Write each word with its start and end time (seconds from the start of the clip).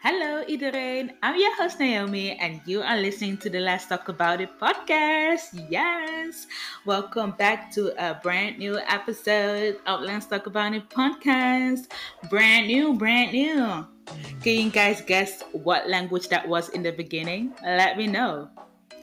Hello, 0.00 0.40
iedereen. 0.48 1.12
I'm 1.22 1.36
your 1.36 1.52
host 1.60 1.76
Naomi, 1.78 2.32
and 2.40 2.64
you 2.64 2.80
are 2.80 2.96
listening 2.96 3.36
to 3.44 3.50
the 3.52 3.60
Let's 3.60 3.84
Talk 3.84 4.08
About 4.08 4.40
It 4.40 4.48
podcast. 4.56 5.52
Yes, 5.68 6.46
welcome 6.88 7.32
back 7.36 7.68
to 7.76 7.92
a 8.00 8.16
brand 8.16 8.56
new 8.56 8.80
episode 8.88 9.76
of 9.84 10.00
Let's 10.00 10.24
Talk 10.24 10.46
About 10.48 10.72
It 10.72 10.88
podcast. 10.88 11.92
Brand 12.32 12.68
new, 12.68 12.94
brand 12.96 13.36
new. 13.36 13.84
Can 14.40 14.56
you 14.56 14.70
guys 14.72 15.04
guess 15.04 15.44
what 15.52 15.84
language 15.84 16.32
that 16.32 16.48
was 16.48 16.70
in 16.70 16.82
the 16.82 16.92
beginning? 16.92 17.52
Let 17.60 17.98
me 17.98 18.06
know 18.06 18.48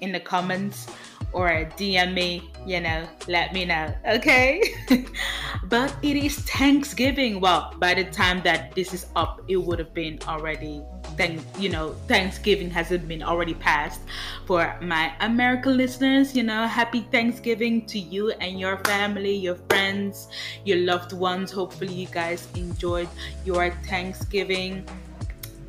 in 0.01 0.11
the 0.11 0.19
comments 0.19 0.89
or 1.33 1.49
DM 1.77 2.13
me, 2.13 2.49
you 2.65 2.79
know, 2.79 3.07
let 3.27 3.53
me 3.53 3.65
know, 3.65 3.93
okay? 4.07 4.61
but 5.65 5.95
it 6.01 6.15
is 6.17 6.37
Thanksgiving. 6.39 7.39
Well, 7.39 7.73
by 7.77 7.93
the 7.93 8.05
time 8.05 8.41
that 8.43 8.73
this 8.75 8.93
is 8.93 9.07
up, 9.15 9.41
it 9.47 9.57
would 9.57 9.79
have 9.79 9.93
been 9.93 10.19
already 10.27 10.83
thank 11.17 11.41
you 11.57 11.67
know 11.67 11.93
thanksgiving 12.07 12.69
hasn't 12.69 13.07
been 13.07 13.23
already 13.23 13.55
passed. 13.55 14.01
For 14.45 14.77
my 14.81 15.11
american 15.19 15.75
listeners 15.75 16.35
you 16.35 16.43
know 16.43 16.67
happy 16.67 17.01
thanksgiving 17.11 17.85
to 17.87 17.99
you 17.99 18.31
and 18.39 18.59
your 18.59 18.77
family 18.85 19.35
your 19.35 19.55
friends 19.69 20.29
your 20.63 20.77
loved 20.77 21.13
ones. 21.13 21.51
Hopefully 21.51 21.93
you 21.93 22.07
guys 22.07 22.47
enjoyed 22.55 23.09
your 23.43 23.71
thanksgiving. 23.89 24.85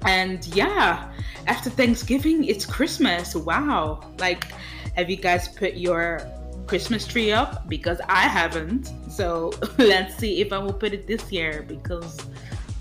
And 0.03 0.47
yeah 0.49 1.11
after 1.47 1.71
thanksgiving 1.71 2.45
it's 2.45 2.67
christmas. 2.67 3.35
Wow. 3.35 4.01
Like 4.19 4.53
have 4.99 5.09
you 5.09 5.17
guys 5.17 5.47
put 5.47 5.75
your 5.75 6.21
Christmas 6.67 7.07
tree 7.07 7.31
up? 7.31 7.69
Because 7.69 8.01
I 8.09 8.23
haven't. 8.23 8.93
So 9.09 9.53
let's 9.79 10.17
see 10.17 10.41
if 10.41 10.53
I 10.53 10.59
will 10.59 10.73
put 10.73 10.93
it 10.93 11.07
this 11.07 11.31
year 11.31 11.65
because 11.67 12.19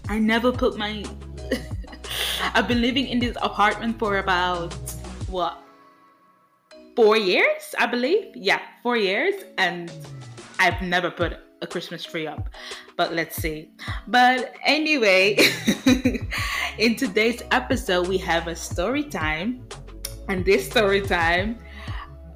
I 0.09 0.17
never 0.17 0.51
put 0.51 0.77
my. 0.77 1.05
I've 2.55 2.67
been 2.67 2.81
living 2.81 3.07
in 3.07 3.19
this 3.19 3.37
apartment 3.41 3.99
for 3.99 4.17
about 4.17 4.73
what? 5.29 5.61
Four 6.95 7.17
years, 7.17 7.75
I 7.77 7.85
believe. 7.85 8.35
Yeah, 8.35 8.61
four 8.81 8.97
years. 8.97 9.35
And 9.59 9.91
I've 10.57 10.81
never 10.81 11.11
put 11.11 11.37
a 11.61 11.67
Christmas 11.67 12.03
tree 12.03 12.25
up. 12.25 12.49
But 12.95 13.13
let's 13.13 13.35
see. 13.35 13.69
But 14.07 14.55
anyway, 14.65 15.37
in 16.79 16.95
today's 16.95 17.43
episode, 17.51 18.07
we 18.07 18.17
have 18.17 18.47
a 18.47 18.55
story 18.55 19.03
time. 19.03 19.67
And 20.29 20.43
this 20.43 20.67
story 20.67 21.01
time 21.01 21.59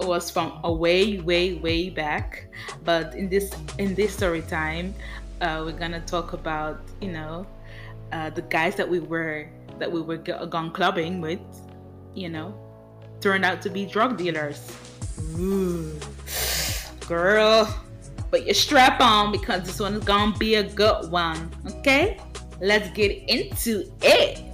was 0.05 0.30
from 0.30 0.59
a 0.63 0.71
way, 0.71 1.19
way, 1.19 1.55
way 1.55 1.89
back. 1.89 2.47
But 2.83 3.16
in 3.16 3.30
this 3.30 3.52
in 3.77 3.95
this 3.95 4.13
story 4.13 4.41
time, 4.41 4.94
uh, 5.41 5.63
we're 5.66 5.77
gonna 5.77 6.02
talk 6.02 6.33
about 6.33 6.81
you 7.02 7.11
know 7.11 7.45
uh, 8.11 8.29
the 8.29 8.41
guys 8.44 8.75
that 8.75 8.88
we 8.88 8.99
were 8.99 9.47
that 9.79 9.91
we 9.91 10.02
were 10.02 10.17
gone 10.17 10.72
clubbing 10.72 11.22
with, 11.22 11.39
you 12.13 12.29
know, 12.29 12.53
turned 13.19 13.44
out 13.44 13.61
to 13.63 13.69
be 13.69 13.85
drug 13.85 14.17
dealers. 14.17 14.72
Ooh, 15.39 15.97
girl, 17.07 17.66
put 18.29 18.44
your 18.44 18.53
strap 18.53 19.02
on 19.02 19.31
because 19.31 19.63
this 19.63 19.79
one 19.79 19.95
is 19.95 20.03
gonna 20.03 20.38
be 20.38 20.55
a 20.55 20.63
good 20.63 21.09
one. 21.11 21.49
Okay, 21.79 22.19
let's 22.59 22.89
get 22.89 23.11
into 23.27 23.91
it. 24.02 24.50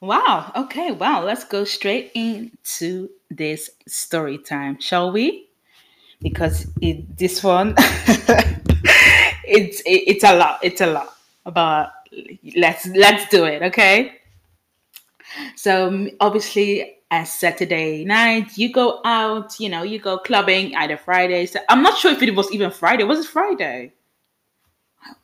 Wow. 0.00 0.52
Okay. 0.56 0.92
Wow. 0.92 1.24
Let's 1.24 1.44
go 1.44 1.64
straight 1.64 2.12
into 2.14 3.10
this 3.30 3.70
story 3.86 4.38
time, 4.38 4.80
shall 4.80 5.12
we? 5.12 5.48
Because 6.22 6.66
it, 6.80 7.16
this 7.16 7.42
one, 7.42 7.74
it's 9.44 9.80
it, 9.80 10.02
it's 10.06 10.24
a 10.24 10.36
lot. 10.36 10.60
It's 10.62 10.80
a 10.80 10.86
lot. 10.86 11.14
But 11.44 11.92
let's 12.56 12.86
let's 12.88 13.28
do 13.28 13.44
it. 13.44 13.62
Okay. 13.62 14.16
So 15.56 15.88
um, 15.88 16.10
obviously, 16.20 16.96
as 17.10 17.32
Saturday 17.32 18.04
night, 18.04 18.56
you 18.56 18.72
go 18.72 19.00
out. 19.04 19.58
You 19.60 19.68
know, 19.68 19.82
you 19.82 19.98
go 19.98 20.18
clubbing 20.18 20.74
either 20.76 20.96
Friday. 20.96 21.46
So 21.46 21.60
I'm 21.68 21.82
not 21.82 21.98
sure 21.98 22.12
if 22.12 22.22
it 22.22 22.34
was 22.34 22.50
even 22.52 22.70
Friday. 22.70 23.04
Was 23.04 23.20
it 23.20 23.26
Friday? 23.26 23.92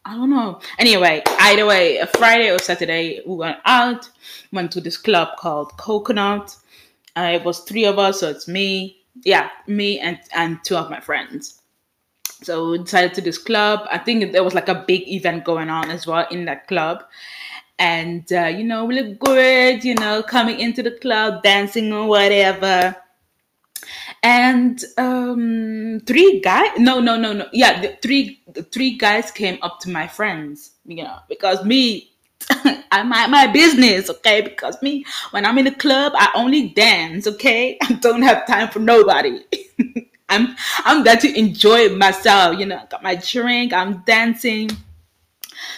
I 0.05 0.15
don't 0.15 0.31
know. 0.31 0.61
Anyway, 0.79 1.23
either 1.41 1.67
way, 1.67 1.99
a 1.99 2.07
Friday 2.07 2.51
or 2.51 2.59
Saturday, 2.59 3.21
we 3.27 3.35
went 3.37 3.59
out, 3.65 4.09
went 4.53 4.73
to 4.73 4.81
this 4.81 4.97
club 4.97 5.37
called 5.37 5.77
Coconut. 5.77 6.57
Uh, 7.17 7.33
it 7.35 7.45
was 7.45 7.61
three 7.61 7.85
of 7.85 7.99
us, 7.99 8.21
so 8.21 8.31
it's 8.31 8.49
me, 8.49 8.99
yeah, 9.25 9.51
me 9.67 9.99
and 9.99 10.19
and 10.35 10.63
two 10.65 10.77
of 10.77 10.91
my 10.91 11.01
friends. 11.01 11.61
So 12.43 12.71
we 12.71 12.79
decided 12.79 13.15
to 13.15 13.21
this 13.21 13.39
club. 13.39 13.87
I 13.91 13.99
think 13.99 14.33
there 14.33 14.45
was 14.45 14.55
like 14.55 14.69
a 14.69 14.85
big 14.87 15.09
event 15.09 15.45
going 15.45 15.71
on 15.71 15.91
as 15.91 16.07
well 16.07 16.27
in 16.31 16.45
that 16.47 16.69
club. 16.69 17.05
And 17.79 18.31
uh, 18.33 18.47
you 18.47 18.65
know, 18.65 18.85
we 18.85 19.01
look 19.01 19.19
good, 19.19 19.85
you 19.85 19.95
know, 19.95 20.23
coming 20.23 20.61
into 20.61 20.83
the 20.83 20.93
club, 20.93 21.43
dancing 21.43 21.93
or 21.93 22.07
whatever 22.07 22.97
and 24.23 24.85
um, 24.99 26.01
three 26.07 26.41
guys 26.41 26.71
no 26.79 27.01
no 27.01 27.17
no 27.17 27.33
no 27.33 27.47
yeah 27.53 27.81
the 27.81 27.97
three 28.03 28.41
the 28.53 28.63
three 28.63 28.97
guys 28.97 29.31
came 29.31 29.59
up 29.63 29.81
to 29.81 29.91
my 29.91 30.07
friends 30.07 30.73
you 30.87 31.05
know 31.05 31.19
because 31.29 31.65
me 31.65 32.11
I 32.93 33.03
mind 33.03 33.33
my 33.33 33.47
business, 33.47 34.11
okay? 34.11 34.41
Because 34.41 34.81
me, 34.83 35.05
when 35.31 35.45
I'm 35.45 35.59
in 35.59 35.65
the 35.65 35.75
club, 35.75 36.13
I 36.15 36.31
only 36.35 36.69
dance, 36.69 37.27
okay? 37.27 37.79
I 37.83 37.95
don't 37.95 38.23
have 38.23 38.47
time 38.47 38.69
for 38.69 38.79
nobody. 38.79 39.41
I'm 40.29 40.57
I'm 40.85 41.05
there 41.05 41.17
to 41.17 41.39
enjoy 41.39 41.91
myself, 41.91 42.59
you 42.59 42.67
know. 42.67 42.83
got 42.91 43.03
my 43.03 43.15
drink, 43.15 43.73
I'm 43.73 43.99
dancing. 44.07 44.71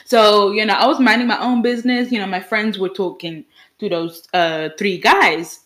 So 0.05 0.53
you 0.53 0.65
know, 0.65 0.75
I 0.75 0.87
was 0.87 1.00
minding 1.00 1.28
my 1.28 1.38
own 1.38 1.62
business. 1.62 2.10
You 2.10 2.19
know, 2.19 2.26
my 2.26 2.41
friends 2.41 2.78
were 2.78 2.88
talking 2.88 3.44
to 3.78 3.88
those 3.88 4.26
uh, 4.32 4.70
three 4.78 4.99
guys, 4.99 5.60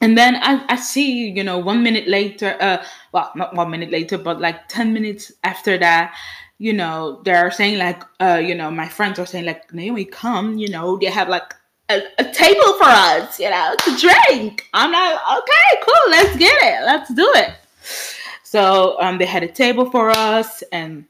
and 0.00 0.16
then 0.16 0.36
I, 0.36 0.64
I 0.68 0.76
see 0.76 1.28
you 1.30 1.44
know 1.44 1.58
one 1.58 1.82
minute 1.82 2.08
later 2.08 2.56
uh 2.60 2.84
well 3.12 3.30
not 3.34 3.54
one 3.54 3.70
minute 3.70 3.90
later 3.90 4.18
but 4.18 4.40
like 4.40 4.68
10 4.68 4.92
minutes 4.92 5.32
after 5.44 5.78
that 5.78 6.14
you 6.58 6.72
know 6.72 7.20
they're 7.24 7.50
saying 7.50 7.78
like 7.78 8.02
uh 8.20 8.40
you 8.42 8.54
know 8.54 8.70
my 8.70 8.88
friends 8.88 9.18
are 9.18 9.26
saying 9.26 9.46
like 9.46 9.72
naomi 9.72 10.04
come 10.04 10.58
you 10.58 10.68
know 10.68 10.98
they 10.98 11.06
have 11.06 11.28
like 11.28 11.54
a, 11.90 12.02
a 12.18 12.24
table 12.32 12.72
for 12.74 12.84
us 12.86 13.38
you 13.40 13.50
know 13.50 13.74
to 13.84 13.96
drink. 13.96 14.68
I'm 14.72 14.92
like 14.92 15.18
okay 15.38 15.82
cool 15.82 16.10
let's 16.10 16.36
get 16.36 16.56
it 16.62 16.84
let's 16.84 17.12
do 17.12 17.30
it. 17.34 17.54
So 18.42 19.00
um 19.00 19.18
they 19.18 19.26
had 19.26 19.42
a 19.42 19.48
table 19.48 19.90
for 19.90 20.10
us 20.10 20.62
and 20.72 21.04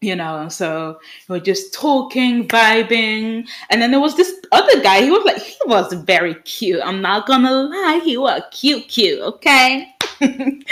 you 0.00 0.16
know 0.16 0.48
so 0.48 0.98
we 1.28 1.34
were 1.34 1.44
just 1.44 1.74
talking 1.74 2.48
vibing. 2.48 3.46
And 3.68 3.82
then 3.82 3.90
there 3.90 4.00
was 4.00 4.16
this 4.16 4.32
other 4.52 4.80
guy 4.82 5.02
he 5.02 5.10
was 5.10 5.24
like 5.24 5.42
he 5.42 5.58
was 5.66 5.92
very 5.92 6.34
cute 6.42 6.80
i'm 6.84 7.02
not 7.02 7.26
gonna 7.26 7.52
lie 7.52 8.00
he 8.04 8.16
was 8.16 8.42
cute 8.50 8.88
cute 8.88 9.20
okay? 9.20 9.94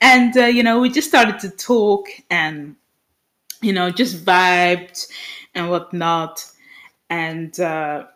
And 0.00 0.36
uh, 0.36 0.46
you 0.46 0.64
know 0.64 0.80
we 0.80 0.90
just 0.90 1.08
started 1.08 1.38
to 1.40 1.50
talk 1.50 2.06
and 2.28 2.74
you 3.60 3.72
know 3.72 3.90
just 3.90 4.24
vibed 4.24 5.06
and 5.54 5.70
whatnot. 5.70 6.44
And 7.08 7.58
uh 7.60 8.06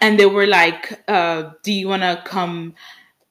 and 0.00 0.18
they 0.18 0.26
were 0.26 0.46
like 0.46 1.02
uh 1.08 1.50
do 1.62 1.72
you 1.72 1.88
want 1.88 2.02
to 2.02 2.22
come 2.24 2.74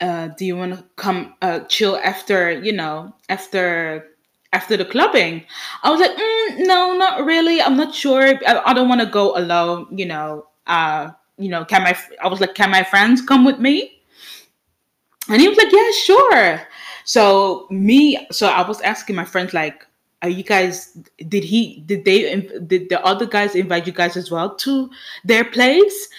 uh 0.02 0.28
do 0.38 0.46
you 0.46 0.56
want 0.58 0.78
to 0.78 0.84
come 0.98 1.36
uh 1.42 1.62
chill 1.62 1.98
after 1.98 2.52
you 2.52 2.74
know 2.74 3.14
after 3.30 4.09
after 4.54 4.76
the 4.76 4.86
clubbing. 4.86 5.44
I 5.84 5.90
was 5.92 6.00
like, 6.00 6.16
mm, 6.16 6.68
no, 6.68 6.94
not 6.98 7.26
really. 7.26 7.62
I'm 7.62 7.78
not 7.78 7.94
sure. 7.94 8.34
I, 8.48 8.62
I 8.66 8.74
don't 8.74 8.90
want 8.90 9.02
to 9.02 9.08
go 9.08 9.38
alone. 9.38 9.88
You 9.92 10.06
know, 10.06 10.48
uh, 10.68 11.12
you 11.38 11.50
know, 11.50 11.66
can 11.66 11.84
my 11.84 11.98
I 12.22 12.28
was 12.28 12.40
like, 12.40 12.56
can 12.56 12.72
my 12.72 12.84
friends 12.84 13.22
come 13.22 13.46
with 13.46 13.60
me? 13.60 14.02
And 15.30 15.42
he 15.42 15.48
was 15.48 15.58
like, 15.58 15.72
yeah, 15.72 15.92
sure. 16.04 16.68
So 17.06 17.68
me, 17.70 18.28
so 18.32 18.48
I 18.48 18.68
was 18.68 18.82
asking 18.82 19.16
my 19.16 19.26
friends 19.26 19.54
like, 19.54 19.86
are 20.22 20.30
you 20.30 20.44
guys? 20.44 20.98
Did 21.28 21.44
he? 21.44 21.82
Did 21.86 22.04
they? 22.06 22.36
Did 22.68 22.90
the 22.90 23.04
other 23.06 23.26
guys 23.26 23.56
invite 23.56 23.88
you 23.88 23.94
guys 23.94 24.18
as 24.18 24.30
well 24.32 24.56
to 24.56 24.90
their 25.24 25.46
place? 25.46 26.10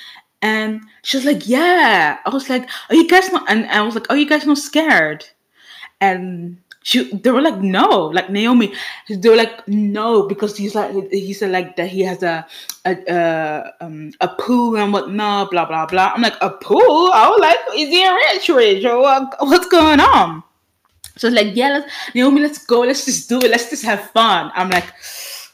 And 0.43 0.81
she 1.03 1.19
was 1.19 1.27
like, 1.27 1.47
yeah. 1.47 2.19
I 2.25 2.31
was 2.31 2.49
like, 2.49 2.69
are 2.89 2.95
you 2.95 3.07
guys 3.07 3.31
not? 3.31 3.45
And 3.51 3.67
I 3.67 3.83
was 3.83 3.95
like, 3.95 4.07
are 4.09 4.17
you 4.17 4.27
guys 4.27 4.47
not 4.47 4.57
scared? 4.57 5.27
And 6.01 6.57
she 6.83 7.13
they 7.13 7.31
were 7.31 7.43
like 7.43 7.61
no. 7.61 8.07
Like 8.07 8.31
naomi 8.31 8.73
they 9.09 9.29
were 9.29 9.37
like 9.37 9.67
no 9.69 10.27
because 10.27 10.57
he's 10.57 10.75
like 10.75 10.93
he 11.11 11.33
said 11.33 11.53
like 11.53 11.77
that 11.77 11.89
he 11.89 12.01
has 12.03 12.23
a 12.23 12.47
a 12.87 12.97
a, 13.09 13.73
um, 13.81 14.13
a 14.21 14.29
pool 14.29 14.77
and 14.77 14.93
whatnot 14.93 15.51
blah 15.51 15.67
blah 15.67 15.87
blah. 15.87 16.13
I'm 16.15 16.23
like 16.23 16.37
a 16.41 16.51
pool 16.51 17.11
i 17.13 17.29
was 17.29 17.41
like 17.41 17.59
is 17.77 17.89
he 17.89 18.05
a 18.05 18.15
rich 18.15 18.49
rich? 18.49 18.85
Or 18.85 19.01
what, 19.01 19.37
what's 19.41 19.69
going 19.69 20.01
on? 20.01 20.43
So 21.17 21.29
like 21.29 21.55
yeah 21.55 21.69
let's 21.69 21.93
naomi 22.15 22.41
let's 22.41 22.65
go. 22.65 22.81
Let's 22.81 23.05
just 23.05 23.29
do 23.29 23.39
it. 23.39 23.51
Let's 23.51 23.69
just 23.69 23.85
have 23.85 24.11
fun. 24.11 24.51
I'm 24.55 24.71
like 24.71 24.93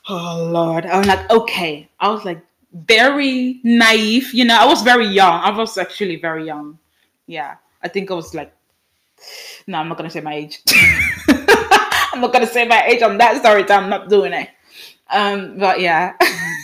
oh 0.09 0.49
lord. 0.53 0.87
I'm 0.87 1.03
like 1.03 1.29
okay. 1.31 1.89
I 1.99 2.09
was 2.09 2.25
like 2.25 2.41
very 2.73 3.61
naive 3.65 4.33
you 4.33 4.45
know. 4.45 4.57
I 4.57 4.67
was 4.67 4.83
very 4.83 5.07
young. 5.07 5.41
I 5.43 5.51
was 5.51 5.77
actually 5.77 6.17
very 6.17 6.47
young. 6.47 6.79
Yeah. 7.27 7.57
I 7.83 7.89
think 7.89 8.11
i 8.11 8.15
was 8.15 8.35
like 8.35 8.56
no 9.67 9.79
i'm 9.79 9.89
not 9.89 9.97
gonna 9.97 10.11
say 10.11 10.21
my 10.21 10.35
age 10.35 10.63
I'm 12.17 12.23
not 12.23 12.33
gonna 12.33 12.47
say 12.47 12.67
my 12.67 12.83
age 12.87 13.03
on 13.03 13.19
that 13.19 13.37
story. 13.37 13.69
I'm 13.69 13.91
not 13.91 14.09
doing 14.09 14.33
it. 14.33 14.49
Um, 15.11 15.59
but 15.59 15.81
yeah. 15.81 16.15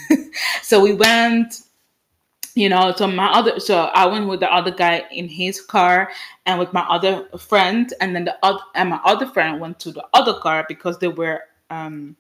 so 0.62 0.81
we 0.81 0.94
went 0.94 1.60
you 2.54 2.69
know 2.69 2.93
so 2.94 3.06
my 3.06 3.28
other 3.32 3.58
so 3.58 3.84
i 3.94 4.04
went 4.04 4.28
with 4.28 4.40
the 4.40 4.52
other 4.52 4.70
guy 4.70 5.02
in 5.10 5.26
his 5.26 5.58
car 5.58 6.10
and 6.44 6.58
with 6.58 6.70
my 6.75 6.82
other 6.82 7.26
friend 7.38 7.94
and 8.02 8.14
then 8.14 8.26
the 8.26 8.37
other 8.43 8.58
and 8.75 8.90
my 8.90 9.00
other 9.06 9.26
friend 9.26 9.58
went 9.58 9.81
to 9.81 9.90
the 9.90 10.04
other 10.12 10.34
car 10.34 10.66
because 10.69 10.99
there 10.99 11.12
were 11.12 11.40
um 11.70 12.14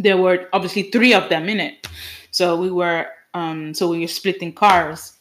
there 0.00 0.16
were 0.16 0.48
obviously 0.52 0.90
three 0.90 1.14
of 1.14 1.28
them 1.28 1.48
in 1.48 1.60
it 1.60 1.86
so 2.32 2.56
we 2.56 2.68
were 2.68 3.06
um 3.34 3.72
so 3.72 3.88
we 3.88 4.00
were 4.00 4.08
splitting 4.08 4.52
cars 4.52 5.12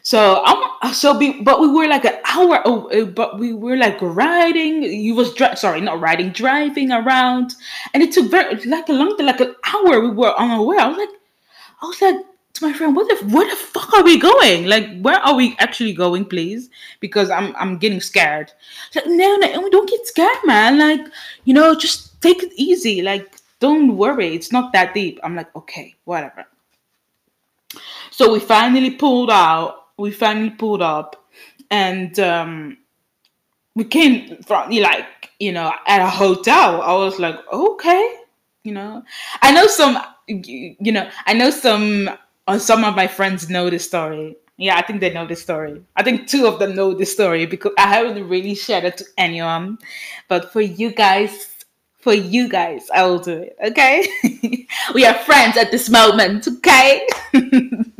so 0.00 0.42
I'm 0.46 0.63
so 0.92 1.18
be, 1.18 1.42
but 1.42 1.60
we 1.60 1.68
were 1.68 1.86
like 1.86 2.04
an 2.04 2.18
hour, 2.24 2.60
oh, 2.64 3.06
but 3.06 3.38
we 3.38 3.52
were 3.52 3.76
like 3.76 3.96
riding. 4.00 4.82
You 4.82 5.14
was 5.14 5.32
dri- 5.34 5.56
sorry, 5.56 5.80
not 5.80 6.00
riding, 6.00 6.30
driving 6.30 6.90
around, 6.92 7.54
and 7.92 8.02
it 8.02 8.12
took 8.12 8.30
very 8.30 8.56
like 8.64 8.88
a 8.88 8.92
long, 8.92 9.16
like 9.18 9.40
an 9.40 9.54
hour. 9.64 10.00
We 10.00 10.10
were 10.10 10.34
on 10.38 10.50
our 10.50 10.62
way. 10.62 10.76
I 10.78 10.88
was 10.88 10.98
like, 10.98 11.08
I 11.80 11.86
was 11.86 12.02
like, 12.02 12.16
to 12.54 12.66
my 12.66 12.72
friend, 12.72 12.94
what 12.94 13.08
the 13.08 13.24
where 13.26 13.48
the 13.48 13.56
fuck 13.56 13.92
are 13.94 14.04
we 14.04 14.18
going? 14.18 14.66
Like, 14.66 15.00
where 15.00 15.18
are 15.20 15.34
we 15.34 15.56
actually 15.58 15.92
going, 15.92 16.24
please? 16.24 16.70
Because 17.00 17.30
I'm 17.30 17.54
I'm 17.56 17.78
getting 17.78 18.00
scared. 18.00 18.52
Like, 18.94 19.06
no, 19.06 19.36
no, 19.36 19.68
don't 19.70 19.88
get 19.88 20.06
scared, 20.06 20.38
man. 20.44 20.78
Like, 20.78 21.06
you 21.44 21.54
know, 21.54 21.74
just 21.74 22.20
take 22.20 22.42
it 22.42 22.52
easy. 22.56 23.02
Like, 23.02 23.36
don't 23.60 23.96
worry, 23.96 24.34
it's 24.34 24.52
not 24.52 24.72
that 24.72 24.94
deep. 24.94 25.18
I'm 25.22 25.36
like, 25.36 25.54
okay, 25.56 25.94
whatever. 26.04 26.46
So 28.10 28.32
we 28.32 28.40
finally 28.40 28.90
pulled 28.90 29.30
out. 29.30 29.83
We 29.98 30.10
finally 30.10 30.50
pulled 30.50 30.82
up, 30.82 31.24
and 31.70 32.18
um, 32.18 32.78
we 33.74 33.84
came 33.84 34.42
from 34.42 34.70
like 34.70 35.30
you 35.38 35.52
know 35.52 35.72
at 35.86 36.00
a 36.00 36.08
hotel. 36.08 36.82
I 36.82 36.94
was 36.94 37.18
like, 37.18 37.36
okay, 37.52 38.16
you 38.64 38.72
know, 38.72 39.02
I 39.42 39.52
know 39.52 39.66
some. 39.66 39.98
You 40.26 40.92
know, 40.92 41.10
I 41.26 41.34
know 41.34 41.50
some 41.50 42.08
uh, 42.46 42.58
some 42.58 42.84
of 42.84 42.96
my 42.96 43.06
friends 43.06 43.48
know 43.50 43.70
this 43.70 43.84
story. 43.84 44.36
Yeah, 44.56 44.76
I 44.76 44.82
think 44.82 45.00
they 45.00 45.12
know 45.12 45.26
this 45.26 45.42
story. 45.42 45.82
I 45.96 46.02
think 46.02 46.28
two 46.28 46.46
of 46.46 46.58
them 46.58 46.74
know 46.76 46.94
this 46.94 47.12
story 47.12 47.44
because 47.46 47.72
I 47.76 47.88
haven't 47.88 48.28
really 48.28 48.54
shared 48.54 48.84
it 48.84 48.96
to 48.98 49.04
anyone. 49.18 49.78
But 50.28 50.52
for 50.52 50.60
you 50.60 50.92
guys, 50.92 51.48
for 51.98 52.14
you 52.14 52.48
guys, 52.48 52.88
I 52.94 53.04
will 53.06 53.18
do 53.18 53.32
it. 53.32 53.56
Okay, 53.68 54.06
we 54.94 55.04
are 55.06 55.14
friends 55.14 55.56
at 55.56 55.70
this 55.70 55.90
moment. 55.90 56.46
Okay, 56.46 57.06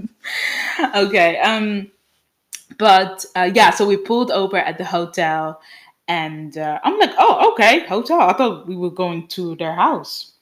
okay. 0.95 1.39
Um, 1.39 1.91
but 2.79 3.25
uh, 3.37 3.51
yeah, 3.55 3.71
so 3.71 3.87
we 3.87 3.97
pulled 3.97 4.31
over 4.31 4.57
at 4.57 4.79
the 4.79 4.85
hotel, 4.85 5.61
and 6.09 6.57
uh, 6.59 6.81
I'm 6.83 6.99
like, 6.99 7.13
oh, 7.19 7.53
okay, 7.53 7.87
hotel. 7.87 8.21
I 8.21 8.33
thought 8.33 8.67
we 8.67 8.77
were 8.77 8.91
going 8.91 9.29
to 9.29 9.57
their 9.57 9.75
house. 9.75 10.33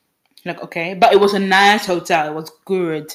Like, 0.45 0.63
okay, 0.63 0.95
but 0.95 1.13
it 1.13 1.21
was 1.21 1.35
a 1.35 1.39
nice 1.39 1.87
hotel. 1.87 2.29
It 2.29 2.35
was 2.35 2.51
good 2.65 3.15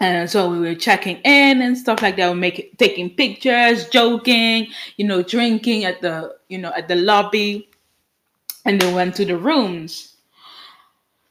and 0.00 0.30
so 0.30 0.48
we 0.50 0.60
were 0.60 0.74
checking 0.74 1.16
in 1.18 1.62
and 1.62 1.76
stuff 1.76 2.02
like 2.02 2.16
that. 2.16 2.32
We 2.32 2.38
making 2.38 2.70
taking 2.78 3.10
pictures, 3.10 3.88
joking, 3.88 4.68
you 4.96 5.06
know, 5.06 5.22
drinking 5.22 5.84
at 5.84 6.00
the 6.00 6.36
you 6.48 6.58
know 6.58 6.72
at 6.76 6.88
the 6.88 6.94
lobby, 6.94 7.68
and 8.64 8.80
then 8.80 8.94
went 8.94 9.16
to 9.16 9.24
the 9.24 9.36
rooms. 9.36 10.14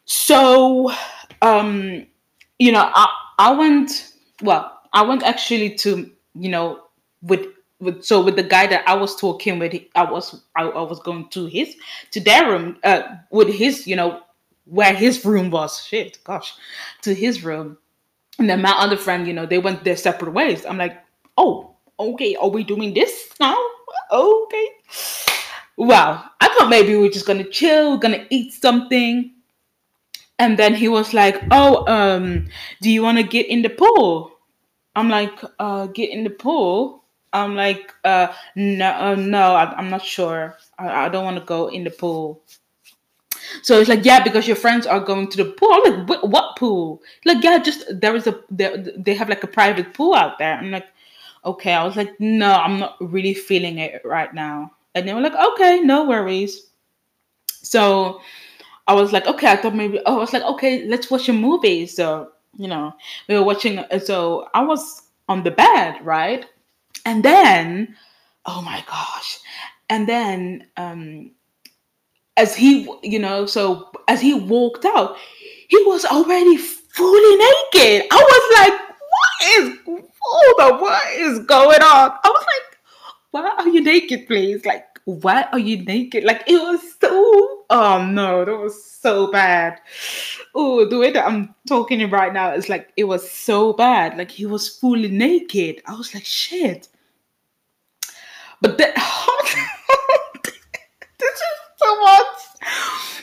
So, 0.05 0.91
um, 1.41 2.05
you 2.59 2.71
know, 2.71 2.91
I 2.93 3.07
I 3.39 3.51
went 3.51 4.13
well. 4.41 4.73
I 4.93 5.01
went 5.01 5.23
actually 5.23 5.75
to 5.75 6.09
you 6.33 6.49
know 6.49 6.81
with 7.21 7.45
with 7.79 8.03
so 8.03 8.23
with 8.23 8.35
the 8.35 8.43
guy 8.43 8.67
that 8.67 8.87
I 8.87 8.95
was 8.95 9.15
talking 9.15 9.59
with. 9.59 9.75
I 9.95 10.09
was 10.09 10.41
I, 10.55 10.63
I 10.63 10.81
was 10.81 10.99
going 10.99 11.29
to 11.29 11.45
his 11.45 11.75
to 12.11 12.19
their 12.19 12.49
room 12.49 12.77
uh 12.83 13.03
with 13.31 13.49
his 13.49 13.85
you 13.87 13.95
know 13.95 14.21
where 14.65 14.93
his 14.93 15.23
room 15.25 15.51
was. 15.51 15.83
Shit, 15.83 16.19
gosh, 16.23 16.53
to 17.01 17.13
his 17.13 17.43
room 17.43 17.77
and 18.39 18.49
then 18.49 18.61
my 18.61 18.71
other 18.71 18.97
friend, 18.97 19.27
you 19.27 19.33
know, 19.33 19.45
they 19.45 19.57
went 19.57 19.83
their 19.83 19.97
separate 19.97 20.31
ways. 20.31 20.65
I'm 20.65 20.77
like, 20.77 21.01
oh, 21.37 21.75
okay, 21.99 22.35
are 22.35 22.49
we 22.49 22.63
doing 22.63 22.93
this 22.93 23.33
now? 23.39 23.57
Okay. 24.11 24.67
Well, 25.75 26.23
I 26.39 26.47
thought 26.49 26.69
maybe 26.69 26.95
we 26.95 27.07
are 27.07 27.11
just 27.11 27.25
gonna 27.25 27.49
chill, 27.49 27.97
gonna 27.97 28.25
eat 28.29 28.53
something. 28.53 29.33
And 30.39 30.57
then 30.57 30.75
he 30.75 30.87
was 30.87 31.13
like, 31.13 31.41
Oh, 31.51 31.85
um, 31.87 32.47
do 32.81 32.89
you 32.89 33.01
wanna 33.01 33.23
get 33.23 33.47
in 33.47 33.61
the 33.61 33.69
pool? 33.69 34.37
I'm 34.95 35.09
like, 35.09 35.39
uh, 35.59 35.87
get 35.87 36.09
in 36.09 36.23
the 36.23 36.31
pool. 36.31 37.03
I'm 37.33 37.55
like, 37.55 37.93
uh, 38.03 38.33
no, 38.55 38.89
uh, 38.89 39.15
no, 39.15 39.53
I, 39.53 39.77
am 39.77 39.89
not 39.89 40.03
sure. 40.03 40.57
I, 40.79 41.05
I 41.05 41.09
don't 41.09 41.23
want 41.23 41.37
to 41.37 41.45
go 41.45 41.67
in 41.67 41.83
the 41.83 41.91
pool. 41.91 42.41
So 43.61 43.79
it's 43.79 43.89
like, 43.89 44.05
yeah, 44.05 44.23
because 44.23 44.47
your 44.47 44.55
friends 44.55 44.87
are 44.87 44.99
going 44.99 45.29
to 45.29 45.37
the 45.37 45.51
pool. 45.51 45.69
I'm 45.71 45.83
like, 45.83 46.09
what, 46.09 46.29
what 46.29 46.57
pool? 46.57 47.01
Like, 47.25 47.43
yeah, 47.43 47.59
just 47.59 47.85
there 48.01 48.15
is 48.15 48.27
a 48.27 48.43
they 48.49 49.13
have 49.13 49.29
like 49.29 49.43
a 49.43 49.47
private 49.47 49.93
pool 49.93 50.15
out 50.15 50.39
there. 50.39 50.57
I'm 50.57 50.71
like, 50.71 50.87
okay. 51.45 51.73
I 51.73 51.83
was 51.83 51.95
like, 51.95 52.19
no, 52.19 52.51
I'm 52.53 52.79
not 52.79 52.97
really 52.99 53.33
feeling 53.33 53.77
it 53.77 54.01
right 54.03 54.33
now. 54.33 54.71
And 54.95 55.07
they 55.07 55.13
were 55.13 55.21
like, 55.21 55.35
okay, 55.35 55.81
no 55.81 56.05
worries. 56.05 56.67
So 57.47 58.21
I 58.87 58.93
was 58.93 59.11
like, 59.11 59.27
okay, 59.27 59.51
I 59.51 59.57
thought 59.57 59.75
maybe. 59.75 60.03
I 60.05 60.11
was 60.11 60.33
like, 60.33 60.43
okay, 60.43 60.85
let's 60.85 61.11
watch 61.11 61.29
a 61.29 61.33
movie. 61.33 61.85
So 61.87 62.31
you 62.57 62.67
know, 62.67 62.93
we 63.27 63.35
were 63.35 63.43
watching. 63.43 63.83
So 64.03 64.47
I 64.53 64.63
was 64.63 65.03
on 65.27 65.43
the 65.43 65.51
bed, 65.51 65.99
right? 66.03 66.45
And 67.05 67.23
then, 67.23 67.95
oh 68.45 68.61
my 68.61 68.83
gosh, 68.87 69.39
and 69.89 70.07
then 70.07 70.67
um 70.77 71.31
as 72.37 72.55
he, 72.55 72.87
you 73.03 73.19
know, 73.19 73.45
so 73.45 73.91
as 74.07 74.21
he 74.21 74.33
walked 74.35 74.85
out, 74.85 75.17
he 75.67 75.77
was 75.85 76.05
already 76.05 76.55
fully 76.57 77.35
naked. 77.35 78.07
I 78.11 78.15
was 78.15 78.45
like, 78.59 78.79
what 78.99 79.49
is, 79.59 80.03
hold 80.19 80.73
on, 80.73 80.81
what 80.81 81.13
is 81.13 81.39
going 81.39 81.81
on? 81.81 82.11
I 82.23 82.29
was 82.29 82.45
like, 82.45 82.79
why 83.31 83.55
are 83.57 83.67
you 83.67 83.81
naked, 83.81 84.27
please? 84.27 84.63
Like, 84.65 84.85
why 85.07 85.43
are 85.53 85.59
you 85.59 85.85
naked? 85.85 86.25
Like, 86.25 86.43
it 86.47 86.61
was 86.61 86.81
so, 86.99 87.63
oh 87.69 88.05
no, 88.05 88.43
that 88.43 88.57
was 88.57 88.83
so 88.83 89.31
bad. 89.31 89.79
Oh, 90.53 90.83
the 90.83 90.97
way 90.97 91.11
that 91.13 91.25
I'm 91.25 91.55
talking 91.65 92.09
right 92.09 92.33
now 92.33 92.51
is 92.51 92.67
like, 92.67 92.91
it 92.97 93.05
was 93.05 93.31
so 93.31 93.71
bad. 93.71 94.17
Like, 94.17 94.29
he 94.29 94.45
was 94.45 94.67
fully 94.67 95.07
naked. 95.07 95.81
I 95.85 95.95
was 95.95 96.13
like, 96.13 96.25
shit. 96.25 96.89
But 98.59 98.77
that 98.79 98.97
so 101.77 102.01
much. 102.01 102.27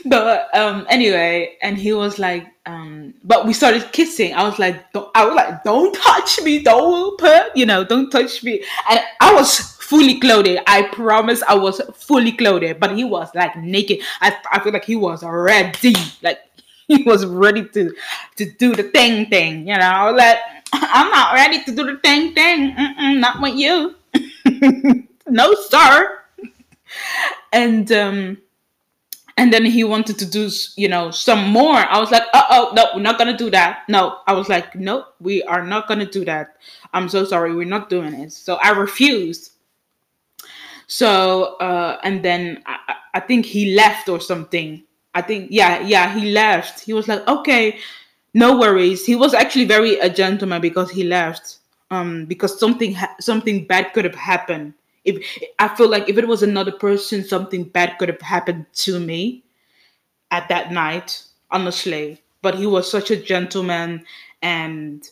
But 0.07 0.55
um, 0.57 0.87
anyway, 0.89 1.57
and 1.63 1.77
he 1.79 1.93
was 1.93 2.19
like, 2.19 2.47
um, 2.67 3.15
but 3.25 3.47
we 3.47 3.53
started 3.53 3.91
kissing. 3.93 4.35
I 4.35 4.45
was 4.45 4.59
like, 4.59 4.93
don't, 4.93 5.11
I 5.15 5.25
was 5.25 5.35
like, 5.35 5.65
don't 5.65 5.95
touch 5.95 6.41
me, 6.43 6.63
don't 6.63 7.19
put, 7.19 7.57
you 7.57 7.67
know, 7.67 7.85
don't 7.85 8.11
touch 8.11 8.43
me. 8.43 8.63
And 8.91 9.01
I 9.21 9.35
was 9.35 9.59
fully 9.77 10.21
clothed. 10.21 10.59
I 10.67 10.83
promise, 10.93 11.43
I 11.49 11.55
was 11.55 11.81
fully 11.95 12.33
clothed. 12.33 12.79
But 12.81 12.97
he 12.97 13.05
was 13.05 13.29
like 13.35 13.57
naked. 13.57 14.01
I, 14.21 14.37
I 14.53 14.61
feel 14.61 14.73
like 14.73 14.85
he 14.85 14.97
was 14.97 15.23
ready, 15.25 15.95
like 16.23 16.41
he 16.89 17.03
was 17.05 17.25
ready 17.27 17.65
to 17.69 17.95
to 18.37 18.51
do 18.53 18.75
the 18.75 18.85
thing 18.85 19.27
thing. 19.31 19.67
You 19.69 19.77
know, 19.77 19.89
I 19.89 20.11
was 20.11 20.19
like, 20.19 20.39
I'm 20.73 21.11
not 21.11 21.35
ready 21.35 21.65
to 21.65 21.71
do 21.75 21.85
the 21.85 21.99
thing 21.99 22.35
thing. 22.35 22.75
Mm-mm, 22.77 23.19
not 23.21 23.41
with 23.41 23.55
you. 23.57 23.95
no, 25.29 25.55
sir. 25.55 26.19
And 27.53 27.91
um 27.93 28.39
and 29.37 29.53
then 29.53 29.65
he 29.65 29.83
wanted 29.83 30.19
to 30.19 30.27
do 30.27 30.49
you 30.77 30.89
know 30.89 31.11
some 31.11 31.49
more. 31.49 31.77
I 31.77 31.99
was 31.99 32.11
like 32.11 32.23
oh 32.33 32.73
no 32.75 32.87
we're 32.95 33.03
not 33.03 33.19
gonna 33.19 33.37
do 33.37 33.51
that. 33.51 33.83
No 33.89 34.19
i 34.27 34.33
was 34.33 34.49
like 34.49 34.75
no 34.75 35.07
we 35.21 35.43
are 35.45 35.65
not 35.65 35.89
gonna 35.89 36.07
do 36.07 36.25
that. 36.25 36.57
I'm 36.93 37.09
so 37.09 37.25
sorry 37.25 37.55
we're 37.55 37.67
not 37.67 37.91
doing 37.91 38.15
it. 38.15 38.33
So 38.33 38.57
i 38.57 38.71
refused. 38.71 39.53
So 40.87 41.57
uh 41.57 41.99
and 42.05 42.25
then 42.25 42.63
I, 42.67 42.97
I 43.15 43.21
think 43.21 43.47
he 43.47 43.75
left 43.75 44.09
or 44.09 44.21
something. 44.21 44.83
I 45.15 45.23
think 45.23 45.49
yeah 45.51 45.81
yeah 45.81 46.15
he 46.15 46.31
left. 46.31 46.81
He 46.81 46.93
was 46.93 47.09
like 47.09 47.27
okay 47.27 47.79
no 48.35 48.59
worries. 48.59 49.07
He 49.07 49.15
was 49.17 49.33
actually 49.35 49.65
very 49.65 49.99
a 49.99 50.11
gentleman 50.11 50.61
because 50.61 50.91
he 50.91 51.05
left. 51.05 51.59
Um 51.91 52.25
because 52.27 52.59
something 52.59 52.95
ha- 52.95 53.17
something 53.21 53.67
bad 53.67 53.93
could 53.93 54.05
have 54.05 54.15
happened 54.15 54.75
if 55.05 55.39
I 55.59 55.69
feel 55.69 55.89
like 55.89 56.09
if 56.09 56.19
it 56.19 56.27
was 56.27 56.43
another 56.43 56.73
person, 56.73 57.25
something 57.25 57.65
bad 57.65 57.99
could 57.99 58.09
have 58.09 58.21
happened 58.21 58.67
to 58.75 58.99
me 58.99 59.45
at 60.31 60.49
that 60.49 60.73
night, 60.73 61.23
honestly. 61.51 62.21
But 62.43 62.55
he 62.57 62.67
was 62.67 62.91
such 62.91 63.11
a 63.11 63.17
gentleman 63.17 64.05
and 64.43 65.09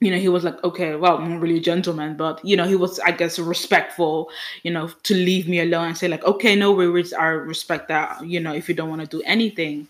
you 0.00 0.10
know, 0.10 0.18
he 0.18 0.28
was 0.28 0.44
like, 0.44 0.62
okay, 0.62 0.96
well, 0.96 1.16
I'm 1.16 1.30
not 1.30 1.40
really 1.40 1.58
a 1.58 1.62
gentleman, 1.62 2.16
but 2.16 2.44
you 2.44 2.56
know, 2.56 2.66
he 2.66 2.74
was, 2.74 3.00
I 3.00 3.10
guess, 3.12 3.38
respectful, 3.38 4.28
you 4.62 4.70
know, 4.70 4.88
to 5.04 5.14
leave 5.14 5.48
me 5.48 5.60
alone 5.60 5.88
and 5.88 5.96
say, 5.96 6.08
like, 6.08 6.24
okay, 6.24 6.54
no 6.54 6.72
worries, 6.72 7.14
I 7.14 7.28
respect 7.28 7.88
that, 7.88 8.26
you 8.26 8.38
know, 8.38 8.52
if 8.52 8.68
you 8.68 8.74
don't 8.74 8.90
want 8.90 9.00
to 9.00 9.06
do 9.06 9.22
anything. 9.24 9.88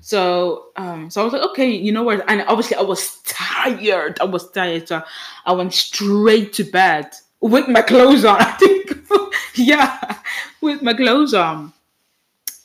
So, 0.00 0.68
um, 0.76 1.08
so 1.08 1.20
I 1.20 1.24
was 1.24 1.32
like, 1.32 1.42
okay, 1.50 1.70
you 1.70 1.92
know 1.92 2.02
what? 2.02 2.24
And 2.28 2.42
obviously, 2.48 2.76
I 2.78 2.82
was 2.82 3.18
tired. 3.26 4.18
I 4.20 4.24
was 4.24 4.50
tired, 4.50 4.88
so 4.88 5.02
I 5.44 5.52
went 5.52 5.72
straight 5.74 6.52
to 6.54 6.64
bed 6.64 7.10
with 7.40 7.68
my 7.68 7.82
clothes 7.82 8.24
on. 8.24 8.36
I 8.40 8.52
think 8.52 8.92
yeah, 9.54 10.18
with 10.60 10.82
my 10.82 10.94
clothes 10.94 11.34
on, 11.34 11.72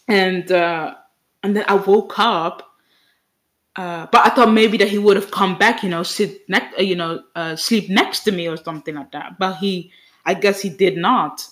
and 0.07 0.51
uh, 0.51 0.95
and 1.43 1.55
then 1.55 1.65
I 1.67 1.75
woke 1.75 2.17
up. 2.19 2.71
Uh, 3.75 4.07
but 4.09 4.25
I 4.25 4.29
thought 4.29 4.53
maybe 4.53 4.77
that 4.77 4.87
he 4.87 4.97
would 4.97 5.17
have 5.17 5.31
come 5.31 5.57
back, 5.57 5.83
you 5.83 5.89
know, 5.89 6.01
sit 6.01 6.47
next, 6.47 6.79
uh, 6.79 6.81
you 6.81 6.95
know, 6.95 7.23
uh, 7.35 7.57
sleep 7.57 7.89
next 7.89 8.21
to 8.21 8.31
me 8.31 8.47
or 8.47 8.55
something 8.55 8.95
like 8.95 9.11
that. 9.11 9.37
But 9.37 9.55
he, 9.57 9.91
I 10.25 10.33
guess 10.33 10.61
he 10.61 10.69
did 10.69 10.95
not. 10.95 11.45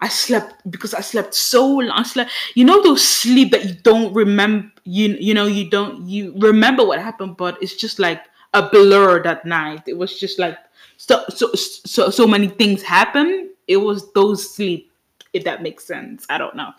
I 0.00 0.08
slept 0.08 0.68
because 0.68 0.94
I 0.94 1.00
slept 1.00 1.32
so 1.34 1.64
long. 1.78 1.90
I 1.90 2.02
slept, 2.02 2.32
you 2.54 2.64
know, 2.64 2.82
those 2.82 3.06
sleep 3.06 3.52
that 3.52 3.64
you 3.64 3.74
don't 3.74 4.12
remember. 4.12 4.70
You 4.82 5.16
you 5.18 5.32
know 5.32 5.46
you 5.46 5.70
don't 5.70 6.06
you 6.08 6.34
remember 6.36 6.84
what 6.84 6.98
happened, 7.00 7.36
but 7.38 7.56
it's 7.62 7.74
just 7.74 7.98
like 7.98 8.20
a 8.52 8.68
blur 8.68 9.22
that 9.22 9.46
night. 9.46 9.84
It 9.86 9.96
was 9.96 10.18
just 10.18 10.38
like 10.38 10.58
so 10.96 11.24
so 11.28 11.52
so 11.54 12.10
so 12.10 12.26
many 12.26 12.48
things 12.48 12.82
happen. 12.82 13.50
It 13.68 13.78
was 13.78 14.12
those 14.12 14.54
sleep, 14.54 14.92
if 15.32 15.44
that 15.44 15.62
makes 15.62 15.84
sense. 15.84 16.26
I 16.28 16.38
don't 16.38 16.56
know, 16.56 16.72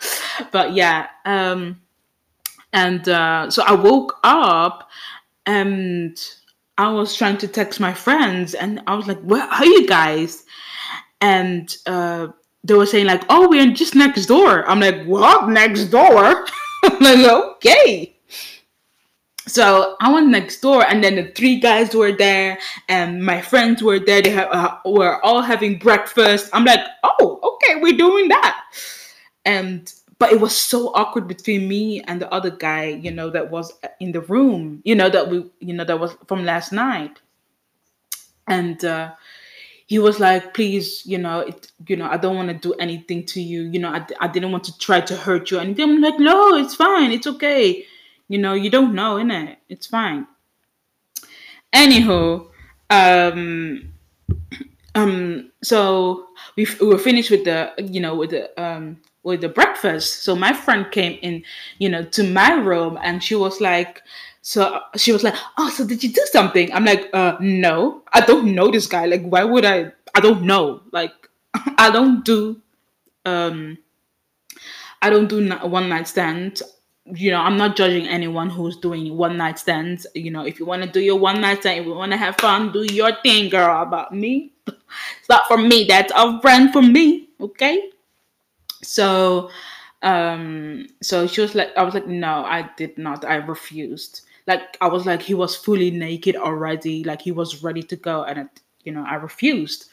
but 0.51 0.73
yeah. 0.73 1.07
Um, 1.25 1.81
and 2.73 3.07
uh, 3.07 3.49
so 3.49 3.63
I 3.63 3.73
woke 3.73 4.19
up 4.23 4.89
and 5.45 6.19
I 6.77 6.91
was 6.91 7.15
trying 7.15 7.37
to 7.37 7.47
text 7.47 7.79
my 7.79 7.93
friends, 7.93 8.53
and 8.53 8.81
I 8.87 8.95
was 8.95 9.07
like, 9.07 9.21
"Where 9.21 9.43
are 9.43 9.65
you 9.65 9.87
guys?" 9.87 10.43
And 11.21 11.75
uh, 11.85 12.27
they 12.63 12.73
were 12.73 12.85
saying 12.85 13.05
like, 13.05 13.23
"Oh, 13.29 13.47
we're 13.47 13.71
just 13.71 13.95
next 13.95 14.25
door." 14.25 14.67
I'm 14.69 14.79
like, 14.79 15.05
"What? 15.05 15.49
Next 15.49 15.85
door?" 15.85 16.45
I'm 16.83 16.99
like, 16.99 17.25
"Okay." 17.31 18.14
So 19.47 19.95
I 20.01 20.11
went 20.11 20.29
next 20.29 20.61
door, 20.61 20.83
and 20.85 21.03
then 21.03 21.15
the 21.15 21.31
three 21.31 21.59
guys 21.59 21.93
were 21.93 22.11
there, 22.11 22.57
and 22.89 23.23
my 23.23 23.41
friends 23.41 23.83
were 23.83 23.99
there. 23.99 24.21
They 24.21 24.33
ha- 24.33 24.81
uh, 24.85 24.89
were 24.89 25.23
all 25.23 25.41
having 25.41 25.77
breakfast. 25.77 26.49
I'm 26.51 26.65
like, 26.65 26.79
"Oh, 27.03 27.39
okay, 27.43 27.79
we're 27.79 27.97
doing 27.97 28.29
that." 28.29 28.63
And 29.45 29.93
but 30.17 30.31
it 30.31 30.39
was 30.39 30.55
so 30.55 30.91
awkward 30.95 31.27
between 31.27 31.67
me 31.67 32.01
and 32.01 32.21
the 32.21 32.31
other 32.33 32.49
guy, 32.49 32.85
you 32.85 33.11
know, 33.11 33.29
that 33.29 33.51
was 33.51 33.73
in 33.99 34.11
the 34.11 34.21
room, 34.21 34.81
you 34.85 34.95
know, 34.95 35.09
that 35.09 35.29
we, 35.29 35.45
you 35.59 35.73
know, 35.73 35.83
that 35.83 35.99
was 35.99 36.15
from 36.27 36.45
last 36.45 36.71
night. 36.71 37.19
And 38.47 38.83
uh, 38.85 39.11
he 39.87 39.99
was 39.99 40.19
like, 40.19 40.53
please, 40.53 41.05
you 41.05 41.17
know, 41.17 41.39
it, 41.41 41.71
you 41.87 41.97
know, 41.97 42.07
I 42.09 42.17
don't 42.17 42.35
want 42.35 42.47
to 42.47 42.53
do 42.53 42.73
anything 42.75 43.25
to 43.27 43.41
you. 43.41 43.63
You 43.63 43.79
know, 43.79 43.89
I, 43.89 44.05
I 44.21 44.27
didn't 44.27 44.51
want 44.51 44.63
to 44.65 44.77
try 44.77 45.01
to 45.01 45.15
hurt 45.15 45.51
you. 45.51 45.59
And 45.59 45.79
I'm 45.79 46.01
like, 46.01 46.19
no, 46.19 46.55
it's 46.55 46.75
fine. 46.75 47.11
It's 47.11 47.27
okay. 47.27 47.85
You 48.27 48.37
know, 48.39 48.53
you 48.53 48.69
don't 48.69 48.93
know, 48.95 49.15
innit? 49.15 49.57
It's 49.69 49.87
fine. 49.87 50.27
Anywho, 51.73 52.47
um, 52.89 53.93
um, 54.95 55.51
so 55.63 56.27
we, 56.55 56.67
we 56.79 56.87
were 56.87 56.97
finished 56.97 57.31
with 57.31 57.43
the, 57.45 57.71
you 57.77 57.99
know, 57.99 58.15
with 58.15 58.31
the, 58.31 58.61
um, 58.61 58.97
with 59.23 59.41
the 59.41 59.49
breakfast. 59.49 60.23
So 60.23 60.35
my 60.35 60.53
friend 60.53 60.85
came 60.91 61.19
in, 61.21 61.43
you 61.79 61.89
know, 61.89 62.03
to 62.03 62.23
my 62.23 62.53
room 62.53 62.97
and 63.01 63.23
she 63.23 63.35
was 63.35 63.59
like, 63.59 64.01
so 64.41 64.79
she 64.95 65.11
was 65.11 65.23
like, 65.23 65.33
"Oh, 65.57 65.71
so 65.71 65.87
did 65.87 66.03
you 66.03 66.13
do 66.13 66.21
something?" 66.31 66.71
I'm 66.71 66.85
like, 66.85 67.09
"Uh, 67.13 67.35
no, 67.39 68.03
I 68.13 68.21
don't 68.21 68.53
know 68.53 68.69
this 68.69 68.85
guy. 68.85 69.05
Like, 69.07 69.23
why 69.23 69.43
would 69.43 69.65
I? 69.65 69.91
I 70.13 70.19
don't 70.19 70.43
know. 70.43 70.81
Like, 70.91 71.13
I 71.79 71.89
don't 71.89 72.23
do, 72.23 72.61
um, 73.25 73.77
I 75.01 75.09
don't 75.09 75.27
do 75.27 75.47
one 75.67 75.89
night 75.89 76.07
stand. 76.07 76.61
You 77.05 77.31
know, 77.31 77.39
I'm 77.39 77.57
not 77.57 77.75
judging 77.75 78.07
anyone 78.07 78.49
who's 78.49 78.77
doing 78.77 79.15
one 79.15 79.37
night 79.37 79.59
stands. 79.59 80.07
You 80.15 80.31
know, 80.31 80.45
if 80.45 80.59
you 80.59 80.65
want 80.65 80.83
to 80.83 80.89
do 80.89 80.99
your 80.99 81.17
one 81.19 81.39
night 81.39 81.59
stand, 81.59 81.79
if 81.81 81.85
you 81.85 81.93
want 81.93 82.11
to 82.11 82.17
have 82.17 82.35
fun, 82.37 82.71
do 82.71 82.85
your 82.91 83.11
thing, 83.21 83.49
girl. 83.49 83.83
About 83.83 84.11
me, 84.13 84.53
it's 84.67 85.29
not 85.29 85.47
for 85.47 85.57
me. 85.57 85.85
That's 85.87 86.11
a 86.15 86.41
friend 86.41 86.73
for 86.73 86.81
me. 86.81 87.29
Okay. 87.39 87.91
So, 88.81 89.51
um, 90.01 90.87
so 91.01 91.27
she 91.27 91.41
was 91.41 91.53
like, 91.53 91.75
I 91.77 91.83
was 91.83 91.93
like, 91.93 92.07
no, 92.07 92.43
I 92.43 92.69
did 92.75 92.97
not. 92.97 93.23
I 93.23 93.35
refused 93.35 94.21
like 94.47 94.77
I 94.81 94.87
was 94.87 95.05
like 95.05 95.21
he 95.21 95.33
was 95.33 95.55
fully 95.55 95.91
naked 95.91 96.35
already, 96.35 97.03
like 97.03 97.21
he 97.21 97.31
was 97.31 97.63
ready 97.63 97.83
to 97.83 97.95
go, 97.95 98.23
and 98.23 98.49
you 98.83 98.91
know 98.91 99.05
I 99.07 99.15
refused. 99.15 99.85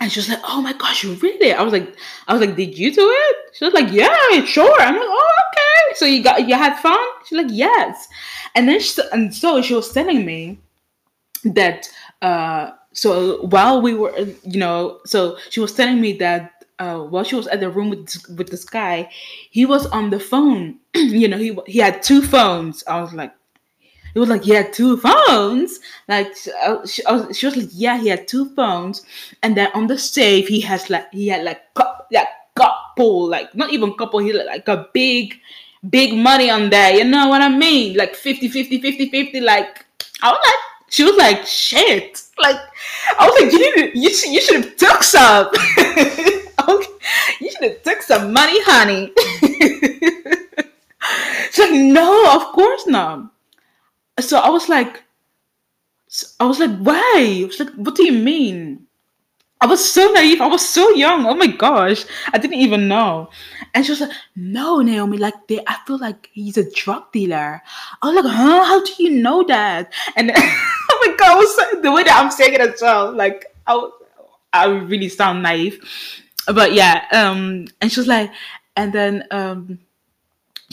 And 0.00 0.10
she 0.10 0.18
was 0.18 0.28
like, 0.28 0.40
"Oh 0.44 0.60
my 0.60 0.72
gosh, 0.72 1.04
you 1.04 1.14
really?" 1.14 1.52
I 1.52 1.62
was 1.62 1.72
like, 1.72 1.96
"I 2.28 2.32
was 2.34 2.40
like, 2.40 2.56
did 2.56 2.76
you 2.78 2.92
do 2.92 3.08
it?" 3.10 3.36
She 3.54 3.64
was 3.64 3.74
like, 3.74 3.92
"Yeah, 3.92 4.44
sure." 4.44 4.80
I'm 4.80 4.94
like, 4.94 5.02
"Oh, 5.04 5.30
okay." 5.43 5.43
So 5.94 6.04
you 6.06 6.22
got 6.22 6.48
you 6.48 6.54
had 6.54 6.78
fun? 6.80 6.98
She's 7.26 7.38
like, 7.38 7.48
"Yes." 7.50 8.08
And 8.54 8.68
then 8.68 8.80
she, 8.80 9.00
and 9.12 9.34
so 9.34 9.62
she 9.62 9.74
was 9.74 9.92
telling 9.92 10.24
me 10.24 10.58
that 11.44 11.88
uh 12.22 12.70
so 12.92 13.42
while 13.46 13.82
we 13.82 13.92
were 13.94 14.16
you 14.44 14.58
know 14.58 15.00
so 15.04 15.36
she 15.50 15.60
was 15.60 15.72
telling 15.74 16.00
me 16.00 16.14
that 16.14 16.54
uh, 16.78 16.98
while 16.98 17.24
she 17.24 17.36
was 17.36 17.46
at 17.48 17.60
the 17.60 17.70
room 17.70 17.90
with 17.90 18.16
with 18.36 18.48
this 18.48 18.64
guy, 18.64 19.08
he 19.50 19.64
was 19.64 19.86
on 19.86 20.10
the 20.10 20.20
phone. 20.20 20.78
you 20.94 21.28
know, 21.28 21.38
he 21.38 21.56
he 21.66 21.78
had 21.78 22.02
two 22.02 22.22
phones. 22.22 22.82
I 22.86 23.00
was 23.00 23.12
like, 23.12 23.32
he 24.12 24.18
was 24.18 24.28
like, 24.28 24.42
he 24.42 24.52
had 24.52 24.72
two 24.72 24.96
phones. 24.96 25.80
Like 26.08 26.36
she, 26.36 26.50
she, 26.86 27.02
was, 27.06 27.36
she 27.36 27.46
was 27.46 27.56
like, 27.56 27.68
yeah, 27.72 27.98
he 27.98 28.08
had 28.08 28.26
two 28.26 28.54
phones, 28.54 29.02
and 29.42 29.56
then 29.56 29.70
on 29.74 29.86
the 29.86 29.98
safe 29.98 30.48
he 30.48 30.60
has 30.62 30.90
like 30.90 31.12
he 31.12 31.28
had 31.28 31.44
like 31.44 31.62
like 32.10 32.28
couple, 32.56 33.28
like 33.28 33.54
not 33.54 33.70
even 33.70 33.94
couple. 33.94 34.20
He 34.20 34.28
had 34.28 34.46
like 34.46 34.68
a 34.68 34.88
big 34.92 35.34
big 35.90 36.14
money 36.14 36.50
on 36.50 36.70
that. 36.70 36.94
You 36.94 37.04
know 37.04 37.28
what 37.28 37.42
I 37.42 37.48
mean? 37.48 37.96
Like 37.96 38.14
50, 38.14 38.48
50, 38.48 38.80
50, 38.80 39.10
50. 39.10 39.40
Like 39.40 39.84
I 40.22 40.30
was 40.30 40.40
like 40.44 40.74
she 40.94 41.02
was 41.02 41.16
like, 41.16 41.44
shit. 41.44 42.22
Like, 42.38 42.54
I 43.18 43.26
was 43.26 43.42
like, 43.42 43.52
you 43.52 43.58
need 43.58 43.96
you 43.96 44.14
should, 44.14 44.30
you 44.30 44.40
should 44.40 44.64
have 44.64 44.76
took 44.76 45.02
some. 45.02 45.46
okay. 46.68 46.92
You 47.40 47.50
should 47.50 47.64
have 47.64 47.82
took 47.82 48.00
some 48.00 48.32
money, 48.32 48.62
honey. 48.62 49.12
She's 51.50 51.58
like, 51.58 51.72
no, 51.72 52.36
of 52.36 52.52
course 52.52 52.86
not. 52.86 53.32
So 54.20 54.38
I 54.38 54.50
was 54.50 54.68
like, 54.68 55.02
I 56.38 56.44
was 56.44 56.60
like, 56.60 56.78
why? 56.78 57.40
I 57.42 57.44
was 57.44 57.58
like, 57.58 57.74
what 57.74 57.96
do 57.96 58.04
you 58.04 58.12
mean? 58.12 58.83
I 59.64 59.66
was 59.66 59.82
so 59.82 60.12
naive. 60.12 60.42
I 60.42 60.46
was 60.46 60.68
so 60.68 60.90
young. 60.90 61.24
Oh 61.24 61.32
my 61.32 61.46
gosh. 61.46 62.04
I 62.34 62.36
didn't 62.36 62.60
even 62.60 62.86
know. 62.86 63.30
And 63.72 63.82
she 63.82 63.92
was 63.92 64.02
like, 64.02 64.10
no, 64.36 64.82
Naomi, 64.82 65.16
like 65.16 65.48
they 65.48 65.58
I 65.66 65.78
feel 65.86 65.96
like 65.96 66.28
he's 66.34 66.58
a 66.58 66.70
drug 66.70 67.10
dealer. 67.12 67.62
I 68.02 68.06
was 68.06 68.22
like, 68.22 68.34
huh? 68.34 68.62
How 68.62 68.84
do 68.84 68.92
you 69.02 69.08
know 69.08 69.42
that? 69.44 69.90
And 70.16 70.28
then, 70.28 70.36
oh 70.38 71.06
my 71.06 71.16
god, 71.16 71.36
was, 71.38 71.80
the 71.80 71.90
way 71.90 72.02
that 72.02 72.22
I'm 72.22 72.30
saying 72.30 72.52
it 72.52 72.60
as 72.60 72.82
well, 72.82 73.10
like 73.10 73.46
I 73.66 73.88
I 74.52 74.66
really 74.66 75.08
sound 75.08 75.42
naive. 75.42 75.80
But 76.46 76.74
yeah, 76.74 77.06
um, 77.10 77.64
and 77.80 77.90
she 77.90 77.98
was 77.98 78.06
like, 78.06 78.30
and 78.76 78.92
then 78.92 79.24
um 79.30 79.78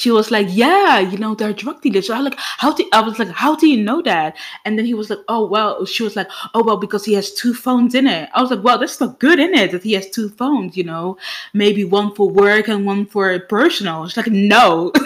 she 0.02 0.10
was 0.10 0.32
like, 0.32 0.48
"Yeah, 0.50 1.00
you 1.00 1.18
know, 1.20 1.36
they're 1.36 1.54
drug 1.54 1.82
dealers." 1.82 2.08
So 2.08 2.16
I 2.16 2.20
like, 2.22 2.38
"How 2.38 2.74
do?" 2.74 2.88
I 2.92 3.02
was 3.02 3.20
like, 3.20 3.30
"How 3.30 3.56
do 3.56 3.68
you 3.68 3.78
know 3.84 4.02
that?" 4.02 4.36
And 4.66 4.78
then 4.78 4.86
he 4.86 4.96
was 4.96 5.12
like, 5.12 5.20
"Oh 5.28 5.46
well." 5.46 5.86
She 5.86 6.02
was 6.02 6.16
like, 6.16 6.28
"Oh 6.56 6.64
well, 6.64 6.78
because 6.78 7.06
he 7.06 7.14
has 7.14 7.32
two 7.34 7.54
phones 7.54 7.94
in 7.94 8.08
it." 8.08 8.30
I 8.34 8.42
was 8.42 8.50
like, 8.50 8.64
"Well, 8.64 8.80
that's 8.80 9.00
not 9.00 9.20
good 9.20 9.40
in 9.40 9.54
it 9.54 9.72
that 9.72 9.84
he 9.84 9.94
has 9.94 10.10
two 10.10 10.30
phones. 10.30 10.76
You 10.76 10.86
know, 10.86 11.18
maybe 11.54 11.86
one 11.86 12.16
for 12.16 12.28
work 12.30 12.68
and 12.68 12.84
one 12.86 13.06
for 13.06 13.38
personal." 13.42 14.08
She's 14.08 14.18
like, 14.18 14.28
"No." 14.28 14.92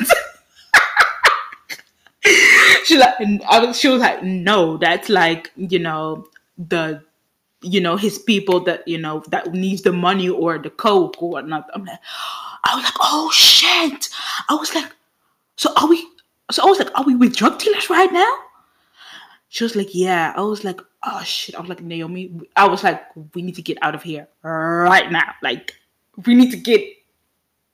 she 2.85 2.97
like, 2.97 3.15
I 3.49 3.59
was, 3.65 3.77
she 3.77 3.89
was 3.89 3.99
like, 3.99 4.23
"No, 4.23 4.77
that's 4.77 5.09
like, 5.09 5.51
you 5.57 5.79
know, 5.79 6.27
the." 6.57 7.03
You 7.61 7.81
know 7.81 7.95
his 7.97 8.19
people 8.19 8.59
that 8.65 8.87
you 8.87 8.99
know 8.99 9.23
that 9.31 9.51
needs 9.51 9.81
the 9.81 9.91
money 9.91 10.29
or 10.29 10.59
the 10.59 10.69
coke 10.69 11.19
or 11.19 11.31
whatnot. 11.31 11.67
I'm 11.73 11.83
like, 11.83 11.97
I 12.65 12.75
was 12.75 12.83
like, 12.83 12.93
oh 12.99 13.29
shit. 13.31 14.09
I 14.49 14.55
was 14.55 14.73
like, 14.73 14.91
so 15.55 15.71
are 15.77 15.87
we? 15.87 16.05
So 16.51 16.63
I 16.63 16.65
was 16.65 16.79
like, 16.79 16.89
are 16.95 17.05
we 17.05 17.15
with 17.15 17.35
drug 17.35 17.59
dealers 17.59 17.89
right 17.89 18.11
now? 18.11 18.31
She 19.49 19.63
was 19.63 19.75
like, 19.75 19.93
yeah. 19.93 20.33
I 20.35 20.41
was 20.41 20.63
like, 20.63 20.81
oh 21.03 21.21
shit. 21.23 21.55
I 21.55 21.61
was 21.61 21.69
like, 21.69 21.81
Naomi. 21.81 22.41
I 22.55 22.67
was 22.67 22.83
like, 22.83 23.01
we 23.33 23.41
need 23.41 23.55
to 23.55 23.61
get 23.61 23.77
out 23.81 23.95
of 23.95 24.03
here 24.03 24.27
right 24.41 25.11
now. 25.11 25.33
Like, 25.41 25.73
we 26.25 26.33
need 26.33 26.51
to 26.51 26.57
get 26.57 26.81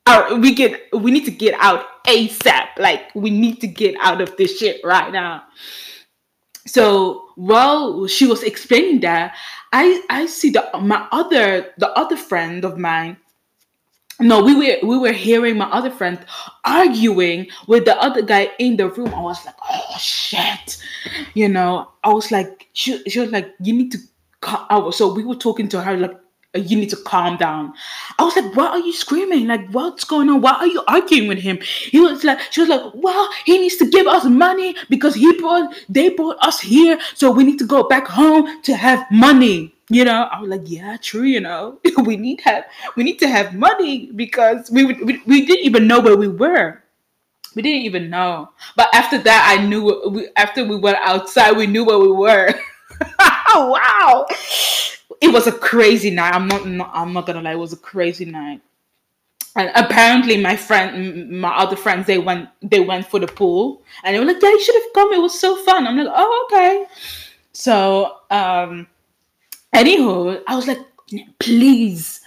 out. 0.08 0.40
We 0.40 0.54
get. 0.54 0.80
We 0.94 1.12
need 1.12 1.26
to 1.26 1.32
get 1.32 1.56
out 1.60 2.04
ASAP. 2.06 2.78
Like, 2.78 3.16
we 3.16 3.30
need 3.30 3.62
to 3.62 3.68
get 3.68 3.96
out 4.02 4.22
of 4.22 4.36
this 4.38 4.60
shit 4.60 4.82
right 4.84 5.12
now. 5.12 5.44
So 6.68 7.30
while 7.36 8.06
she 8.08 8.28
was 8.28 8.44
explaining 8.44 9.00
that, 9.02 9.36
I 9.74 10.04
I 10.10 10.26
see 10.28 10.52
the 10.52 10.70
my 10.80 11.08
other 11.12 11.74
the 11.78 11.90
other 11.98 12.18
friend 12.18 12.64
of 12.64 12.78
mine 12.78 13.18
no, 14.22 14.44
we 14.44 14.56
were 14.56 14.78
we 14.88 14.98
were 14.98 15.12
hearing 15.12 15.58
my 15.58 15.66
other 15.66 15.92
friend 15.92 16.20
arguing 16.64 17.48
with 17.68 17.86
the 17.86 17.98
other 18.02 18.22
guy 18.22 18.50
in 18.60 18.78
the 18.78 18.90
room. 18.90 19.14
I 19.14 19.22
was 19.22 19.44
like, 19.46 19.56
oh 19.70 19.98
shit, 19.98 20.78
you 21.34 21.50
know. 21.50 21.92
I 22.04 22.14
was 22.14 22.32
like, 22.32 22.68
she, 22.74 23.04
she 23.10 23.20
was 23.20 23.32
like, 23.32 23.54
you 23.60 23.74
need 23.74 23.92
to 23.92 23.98
cut 24.42 24.66
out. 24.70 24.94
So 24.94 25.14
we 25.14 25.24
were 25.24 25.36
talking 25.36 25.68
to 25.70 25.82
her 25.82 25.98
like 25.98 26.18
you 26.54 26.78
need 26.78 26.90
to 26.90 26.98
calm 26.98 27.38
down. 27.38 27.74
I 28.20 28.24
was 28.24 28.36
like, 28.36 28.56
why 28.56 28.68
are 28.68 28.80
you 28.80 28.92
screaming? 28.92 29.48
Like, 29.48 29.70
what's 29.70 30.04
going 30.04 30.30
on? 30.30 30.42
Why 30.42 30.52
are 30.52 30.68
you 30.68 30.84
arguing 30.88 31.28
with 31.28 31.40
him? 31.40 31.60
He 31.62 32.00
was 32.00 32.24
like, 32.24 32.40
she 32.52 32.62
was 32.62 32.70
like, 32.70 32.92
well, 32.94 33.30
he 33.46 33.58
needs 33.58 33.78
to 33.78 33.90
give 33.90 34.06
us 34.06 34.26
money 34.26 34.76
because 34.90 35.16
he 35.16 35.32
brought, 35.40 35.74
they 35.88 36.10
brought 36.10 36.38
us 36.42 36.60
here. 36.60 37.00
So 37.16 37.32
we 37.32 37.46
need 37.46 37.58
to 37.60 37.66
go 37.66 37.88
back 37.88 38.06
home 38.08 38.62
to 38.64 38.76
have 38.76 39.10
money. 39.12 39.74
You 39.90 40.06
know, 40.06 40.28
I 40.32 40.42
was 40.42 40.50
like, 40.50 40.62
yeah, 40.66 40.98
true. 41.02 41.24
You 41.24 41.40
know, 41.40 41.80
we 42.04 42.18
need 42.18 42.42
have, 42.42 42.66
we 42.96 43.04
need 43.04 43.20
to 43.20 43.28
have 43.28 43.56
money 43.56 44.12
because 44.14 44.70
we, 44.70 44.86
we, 44.86 45.22
we 45.26 45.46
didn't 45.46 45.66
even 45.66 45.88
know 45.88 46.02
where 46.02 46.18
we 46.18 46.28
were. 46.28 46.84
We 47.56 47.62
didn't 47.62 47.84
even 47.84 48.10
know. 48.10 48.50
But 48.76 48.90
after 48.94 49.18
that, 49.18 49.58
I 49.58 49.66
knew, 49.66 50.10
we, 50.10 50.30
after 50.38 50.66
we 50.66 50.78
went 50.78 50.98
outside, 51.02 51.56
we 51.56 51.68
knew 51.68 51.86
where 51.86 52.00
we 52.00 52.12
were. 52.12 52.54
wow 53.56 54.26
it 55.22 55.32
was 55.32 55.48
a 55.48 55.52
crazy 55.52 56.10
night. 56.10 56.34
I'm 56.34 56.48
not, 56.48 56.68
not 56.68 56.92
I'm 56.94 57.14
not 57.14 57.28
gonna 57.28 57.42
lie, 57.42 57.54
it 57.54 57.60
was 57.60 57.74
a 57.74 57.78
crazy 57.78 58.26
night. 58.26 58.62
And 59.56 59.70
apparently 59.76 60.38
my 60.38 60.56
friend 60.56 61.30
my 61.30 61.56
other 61.56 61.76
friends 61.76 62.08
they 62.08 62.18
went 62.18 62.50
they 62.62 62.80
went 62.80 63.06
for 63.06 63.20
the 63.20 63.28
pool 63.28 63.84
and 64.04 64.16
they 64.16 64.20
were 64.20 64.26
like, 64.26 64.42
Yeah, 64.42 64.50
you 64.50 64.62
should 64.64 64.76
have 64.76 64.94
come, 64.94 65.14
it 65.14 65.22
was 65.22 65.40
so 65.40 65.56
fun. 65.64 65.88
I'm 65.88 65.98
like, 65.98 66.08
Oh, 66.10 66.48
okay. 66.50 66.86
So 67.54 68.18
um 68.30 68.88
anywho, 69.76 70.42
I 70.48 70.56
was 70.56 70.68
like, 70.68 70.80
please, 71.40 72.22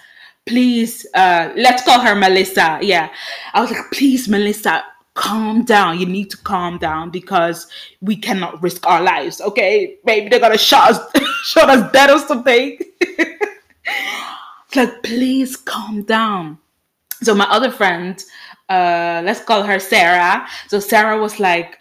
please, 0.47 1.07
uh 1.15 1.53
let's 1.57 1.83
call 1.83 2.01
her 2.01 2.15
Melissa. 2.15 2.79
Yeah. 2.83 3.11
I 3.55 3.61
was 3.61 3.71
like, 3.71 3.91
please, 3.91 4.29
Melissa, 4.29 4.85
calm 5.15 5.65
down. 5.65 5.99
You 5.99 6.07
need 6.07 6.31
to 6.31 6.37
calm 6.39 6.79
down 6.79 7.11
because 7.11 7.67
we 8.01 8.17
cannot 8.17 8.63
risk 8.63 8.87
our 8.87 9.03
lives. 9.03 9.41
Okay, 9.41 9.97
maybe 10.05 10.29
they're 10.29 10.41
gonna 10.41 10.59
shot 10.59 10.91
us, 10.91 11.25
shot 11.45 11.71
us 11.71 11.91
dead 11.93 12.11
or 12.11 12.19
something. 12.19 12.79
like, 14.77 15.03
please 15.03 15.57
calm 15.57 16.03
down. 16.03 16.59
So 17.23 17.35
my 17.35 17.47
other 17.47 17.71
friend, 17.71 18.23
uh, 18.69 19.23
let's 19.25 19.41
call 19.41 19.63
her 19.63 19.79
Sarah. 19.79 20.47
So 20.69 20.81
Sarah 20.81 21.21
was 21.21 21.39
like, 21.39 21.79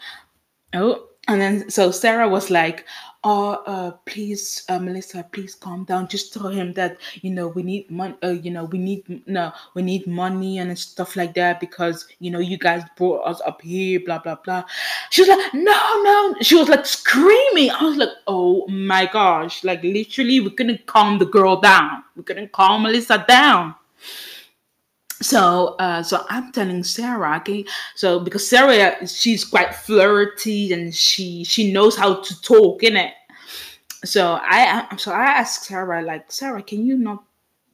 oh, 0.73 1.07
and 1.27 1.41
then 1.41 1.69
so 1.69 1.91
Sarah 1.91 2.29
was 2.29 2.49
like, 2.49 2.85
oh 3.23 3.63
uh 3.65 3.91
please 4.05 4.63
uh, 4.69 4.79
melissa 4.79 5.25
please 5.31 5.55
calm 5.55 5.83
down. 5.85 6.07
Just 6.07 6.33
tell 6.33 6.49
him 6.49 6.73
that 6.73 6.97
you 7.21 7.31
know 7.31 7.47
we 7.47 7.63
need 7.63 7.89
money 7.89 8.15
uh, 8.23 8.29
you 8.29 8.51
know 8.51 8.65
we 8.65 8.77
need 8.77 9.21
no 9.27 9.51
we 9.73 9.81
need 9.81 10.07
money 10.07 10.59
and 10.59 10.77
stuff 10.77 11.15
like 11.15 11.33
that 11.35 11.59
because 11.59 12.07
you 12.19 12.31
know 12.31 12.39
you 12.39 12.57
guys 12.57 12.83
brought 12.97 13.21
us 13.25 13.41
up 13.45 13.61
here 13.61 13.99
blah 14.05 14.19
blah 14.19 14.35
blah. 14.43 14.63
She 15.11 15.21
was 15.21 15.29
like 15.29 15.53
no 15.53 16.01
no. 16.03 16.35
She 16.41 16.55
was 16.55 16.69
like 16.69 16.85
screaming. 16.85 17.71
I 17.71 17.83
was 17.83 17.97
like 17.97 18.15
oh 18.27 18.67
my 18.67 19.05
gosh. 19.05 19.63
Like 19.63 19.83
literally 19.83 20.39
we 20.39 20.49
couldn't 20.49 20.85
calm 20.85 21.19
the 21.19 21.25
girl 21.25 21.59
down. 21.59 22.03
We 22.15 22.23
couldn't 22.23 22.51
calm 22.51 22.83
melissa 22.83 23.23
down 23.27 23.75
so 25.23 25.75
uh, 25.79 26.03
so 26.03 26.25
i'm 26.29 26.51
telling 26.51 26.83
sarah 26.83 27.37
okay? 27.37 27.65
So 27.95 28.19
because 28.19 28.47
sarah 28.47 29.07
she's 29.07 29.45
quite 29.45 29.73
flirty 29.73 30.73
and 30.73 30.93
she 30.93 31.43
she 31.43 31.71
knows 31.71 31.95
how 31.95 32.21
to 32.21 32.41
talk 32.41 32.83
in 32.83 32.97
it 32.97 33.13
so 34.03 34.39
i 34.43 34.95
so 34.97 35.11
i 35.11 35.23
asked 35.23 35.63
sarah 35.63 36.01
like 36.01 36.31
sarah 36.31 36.61
can 36.61 36.85
you 36.85 36.97
not 36.97 37.23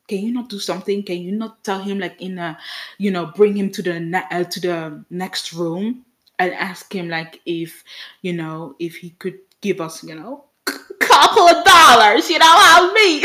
can 0.10 0.26
you 0.26 0.34
not 0.34 0.50
do 0.50 0.58
something? 0.58 1.04
Can 1.04 1.22
you 1.22 1.32
not 1.32 1.64
tell 1.64 1.80
him 1.84 2.00
like 2.00 2.20
in 2.20 2.40
a 2.40 2.58
you 2.98 3.12
know 3.12 3.28
bring 3.28 3.56
him 3.56 3.72
to 3.72 3.82
the 3.84 4.00
ne- 4.00 4.28
uh, 4.32 4.44
to 4.44 4.60
the 4.60 5.06
next 5.12 5.54
room 5.54 6.04
and 6.40 6.52
ask 6.54 6.92
him 6.92 7.10
like 7.10 7.40
if 7.46 7.84
you 8.24 8.34
know 8.34 8.76
if 8.80 8.98
he 8.98 9.12
could 9.12 9.38
give 9.62 9.80
us 9.80 10.04
you 10.04 10.16
know 10.16 10.46
couple 11.00 11.44
of 11.44 11.64
dollars 11.64 12.30
you 12.30 12.40
know 12.40 12.58
how 12.58 12.92
me 12.94 13.24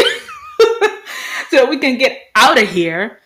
so 1.51 1.65
we 1.65 1.79
can 1.79 1.97
get 1.97 2.29
out 2.37 2.61
of 2.61 2.69
here 2.69 3.21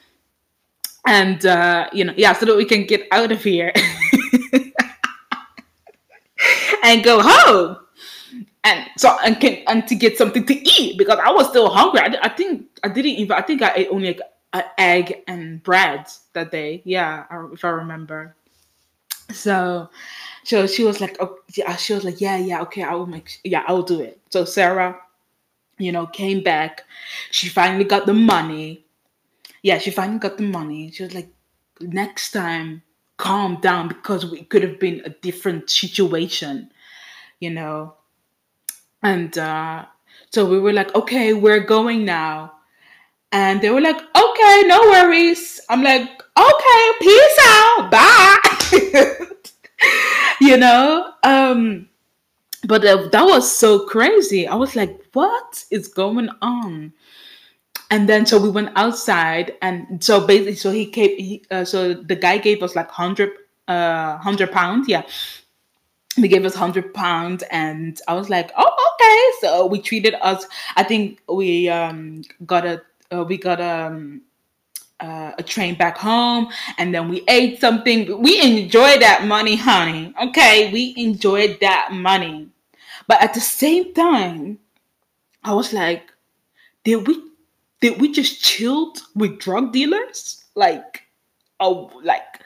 and 1.09 1.45
uh, 1.47 1.89
you 1.93 2.05
know, 2.05 2.15
yeah, 2.17 2.33
so 2.35 2.47
that 2.47 2.55
we 2.55 2.67
can 2.67 2.85
get 2.85 3.09
out 3.11 3.33
of 3.33 3.43
here 3.43 3.73
and 6.85 7.03
go 7.03 7.21
home, 7.23 7.79
and 8.63 8.87
so 8.99 9.17
and 9.25 9.41
can 9.41 9.65
and 9.67 9.89
to 9.89 9.95
get 9.95 10.19
something 10.19 10.45
to 10.45 10.55
eat 10.55 10.99
because 10.99 11.19
I 11.19 11.33
was 11.33 11.49
still 11.49 11.71
hungry. 11.71 12.01
I, 12.01 12.15
I 12.23 12.29
think 12.29 12.67
I 12.85 12.89
didn't 12.89 13.13
even. 13.13 13.33
I 13.33 13.41
think 13.41 13.63
I 13.63 13.73
ate 13.75 13.89
only 13.91 14.09
like 14.09 14.21
an 14.53 14.65
egg 14.77 15.23
and 15.27 15.63
bread 15.63 16.07
that 16.35 16.53
day. 16.53 16.83
Yeah, 16.85 17.25
if 17.53 17.65
I 17.65 17.71
remember. 17.71 18.35
So, 19.33 19.89
so 20.43 20.67
she 20.67 20.85
was 20.85 21.03
like, 21.03 21.19
oh, 21.21 21.37
yeah, 21.55 21.77
she 21.77 21.93
was 21.93 22.03
like, 22.03 22.19
yeah, 22.19 22.39
yeah, 22.39 22.63
okay, 22.63 22.83
I 22.83 22.95
will 22.95 23.05
make, 23.05 23.41
yeah, 23.45 23.63
I 23.69 23.73
will 23.73 23.83
do 23.83 24.01
it. 24.01 24.19
So 24.31 24.47
Sarah, 24.47 24.99
you 25.77 25.93
know, 25.93 26.07
came 26.07 26.43
back. 26.43 26.85
She 27.31 27.51
finally 27.51 27.85
got 27.85 28.07
the 28.07 28.15
money 28.15 28.87
yeah, 29.63 29.79
she 29.79 29.91
finally 29.91 30.19
got 30.19 30.37
the 30.37 30.45
money. 30.45 30.91
She 30.91 31.03
was 31.03 31.15
like, 31.15 31.31
next 31.81 32.33
time, 32.33 32.83
calm 33.17 33.61
down 33.61 33.89
because 33.89 34.33
it 34.33 34.49
could 34.49 34.63
have 34.63 34.79
been 34.79 35.03
a 35.05 35.11
different 35.11 35.71
situation, 35.71 36.71
you 37.41 37.51
know. 37.51 37.95
And 39.03 39.37
uh, 39.37 39.87
so 40.31 40.47
we 40.47 40.59
were 40.59 40.73
like, 40.73 40.95
okay, 40.95 41.33
we're 41.33 41.61
going 41.61 42.05
now. 42.05 42.53
And 43.31 43.61
they 43.61 43.71
were 43.71 43.81
like, 43.81 43.97
okay, 43.97 44.63
no 44.67 44.81
worries. 44.91 45.61
I'm 45.69 45.83
like, 45.83 46.03
okay, 46.03 46.93
peace 47.01 47.39
out, 47.47 47.91
bye. 47.91 48.39
you 50.41 50.57
know, 50.57 51.13
um, 51.23 51.89
but 52.67 52.85
uh, 52.85 53.09
that 53.09 53.25
was 53.25 53.51
so 53.51 53.87
crazy. 53.87 54.47
I 54.47 54.55
was 54.55 54.75
like, 54.75 54.99
what 55.13 55.65
is 55.71 55.89
going 55.89 56.31
on? 56.41 56.93
And 57.91 58.09
then 58.09 58.27
so 58.27 58.41
we 58.41 58.51
went 58.51 58.71
outside 58.77 59.55
and 59.63 60.03
so 60.03 60.27
basically 60.27 60.55
so 60.55 60.71
he 60.71 60.87
came 60.87 61.17
he, 61.19 61.43
uh, 61.51 61.65
so 61.65 61.95
the 61.95 62.17
guy 62.17 62.39
gave 62.39 62.63
us 62.63 62.77
like 62.77 62.89
100 62.89 63.31
uh 63.69 64.13
100 64.15 64.53
pounds 64.53 64.89
yeah. 64.89 65.03
He 66.17 66.27
gave 66.27 66.45
us 66.45 66.55
100 66.55 66.95
pounds 66.95 67.45
and 67.51 68.01
i 68.09 68.15
was 68.15 68.29
like 68.29 68.51
oh 68.57 68.95
okay. 68.95 69.47
So 69.47 69.67
we 69.67 69.81
treated 69.81 70.15
us 70.21 70.47
i 70.77 70.83
think 70.83 71.21
we 71.29 71.69
um 71.69 72.23
got 72.45 72.67
a 72.67 72.83
uh, 73.13 73.25
we 73.25 73.39
got 73.39 73.61
um 73.61 74.23
uh, 75.01 75.31
a 75.39 75.43
train 75.45 75.77
back 75.77 75.97
home 75.97 76.49
and 76.77 76.93
then 76.93 77.09
we 77.09 77.23
ate 77.29 77.61
something. 77.61 78.21
We 78.21 78.43
enjoyed 78.43 79.01
that 79.01 79.27
money 79.27 79.55
honey 79.55 80.13
okay? 80.21 80.73
We 80.73 80.93
enjoyed 80.97 81.59
that 81.61 81.91
money. 81.93 82.49
But 83.07 83.23
at 83.23 83.33
the 83.33 83.41
same 83.41 83.95
time 83.95 84.59
i 85.45 85.55
was 85.55 85.73
like 85.73 86.13
did 86.85 87.07
we 87.07 87.17
did 87.81 88.01
we 88.01 88.13
just 88.13 88.43
chilled 88.43 88.99
with 89.15 89.39
drug 89.39 89.73
dealers? 89.73 90.45
Like, 90.55 91.03
oh, 91.61 91.91
like 92.03 92.41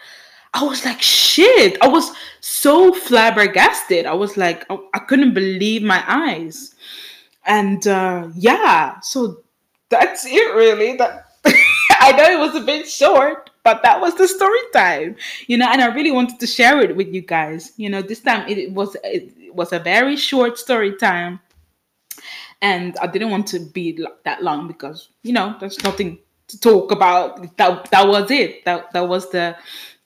I 0.54 0.62
was 0.64 0.84
like, 0.84 1.00
shit. 1.00 1.78
I 1.80 1.88
was 1.88 2.12
so 2.40 2.92
flabbergasted. 2.92 4.04
I 4.04 4.12
was 4.12 4.36
like, 4.36 4.66
I, 4.70 4.78
I 4.94 4.98
couldn't 4.98 5.34
believe 5.34 5.82
my 5.82 6.04
eyes. 6.06 6.74
And 7.46 7.86
uh, 7.86 8.28
yeah, 8.34 9.00
so 9.00 9.38
that's 9.88 10.26
it 10.26 10.54
really. 10.54 10.96
That 10.96 11.26
I 12.00 12.12
know 12.12 12.30
it 12.30 12.38
was 12.38 12.54
a 12.54 12.64
bit 12.64 12.88
short, 12.88 13.50
but 13.64 13.82
that 13.82 14.00
was 14.00 14.14
the 14.14 14.28
story 14.28 14.60
time, 14.72 15.16
you 15.46 15.56
know. 15.56 15.68
And 15.68 15.80
I 15.80 15.86
really 15.86 16.12
wanted 16.12 16.38
to 16.38 16.46
share 16.46 16.80
it 16.80 16.94
with 16.94 17.08
you 17.08 17.22
guys. 17.22 17.72
You 17.76 17.88
know, 17.88 18.02
this 18.02 18.20
time 18.20 18.46
it 18.48 18.72
was 18.72 18.96
it 19.02 19.54
was 19.54 19.72
a 19.72 19.78
very 19.78 20.16
short 20.16 20.58
story 20.58 20.94
time 20.96 21.40
and 22.62 22.96
I 22.98 23.08
didn't 23.08 23.30
want 23.30 23.48
to 23.48 23.58
be 23.58 24.06
that 24.24 24.42
long 24.42 24.68
because 24.68 25.10
you 25.22 25.32
know 25.32 25.56
there's 25.60 25.82
nothing 25.82 26.18
to 26.48 26.58
talk 26.58 26.92
about. 26.92 27.56
That 27.58 27.90
that 27.90 28.08
was 28.08 28.30
it. 28.30 28.64
That 28.64 28.92
that 28.92 29.06
was 29.06 29.28
the 29.30 29.56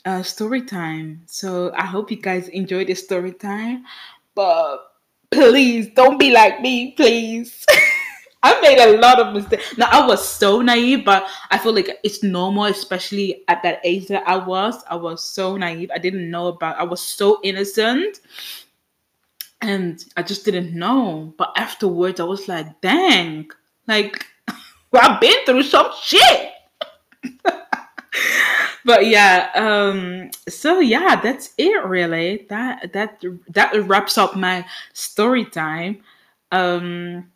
uh, 0.05 0.23
story 0.23 0.63
time. 0.63 1.23
So 1.27 1.73
I 1.77 1.85
hope 1.85 2.11
you 2.11 2.17
guys 2.17 2.49
enjoyed 2.49 2.89
the 2.89 2.95
story 2.95 3.33
time, 3.33 3.85
but 4.35 4.79
please 5.31 5.89
don't 5.95 6.19
be 6.19 6.33
like 6.33 6.61
me, 6.61 6.93
please. 6.93 7.65
I 8.43 8.61
made 8.61 8.79
a 8.79 8.99
lot 8.99 9.19
of 9.19 9.35
mistakes. 9.35 9.77
Now 9.77 9.89
I 9.91 10.07
was 10.07 10.27
so 10.27 10.63
naive, 10.63 11.05
but 11.05 11.27
I 11.51 11.59
feel 11.59 11.75
like 11.75 11.91
it's 12.05 12.23
normal, 12.23 12.67
especially 12.67 13.43
at 13.49 13.63
that 13.65 13.81
age 13.83 14.07
that 14.09 14.23
I 14.27 14.37
was. 14.37 14.83
I 14.89 14.95
was 14.95 15.23
so 15.25 15.57
naive. 15.57 15.91
I 15.93 15.99
didn't 15.99 16.31
know 16.31 16.49
about. 16.49 16.79
I 16.79 16.85
was 16.85 17.01
so 17.01 17.41
innocent 17.43 18.21
and 19.61 20.05
I 20.17 20.23
just 20.23 20.45
didn't 20.45 20.75
know. 20.75 21.35
But 21.37 21.53
afterwards, 21.57 22.21
I 22.21 22.25
was 22.25 22.49
like, 22.49 22.81
dang, 22.81 23.51
like 23.87 24.27
I've 24.93 25.21
been 25.21 25.45
through 25.45 25.63
some 25.65 25.91
shit. 26.03 26.53
but 28.85 29.07
yeah, 29.07 29.51
um, 29.55 30.31
so 30.49 30.81
yeah, 30.81 31.21
that's 31.21 31.53
it 31.59 31.85
really. 31.85 32.47
That 32.49 32.93
that 32.93 33.23
that 33.49 33.87
wraps 33.87 34.19
up 34.19 34.37
my 34.37 34.65
story 34.93 35.45
time. 35.45 36.03
Um 36.53 37.31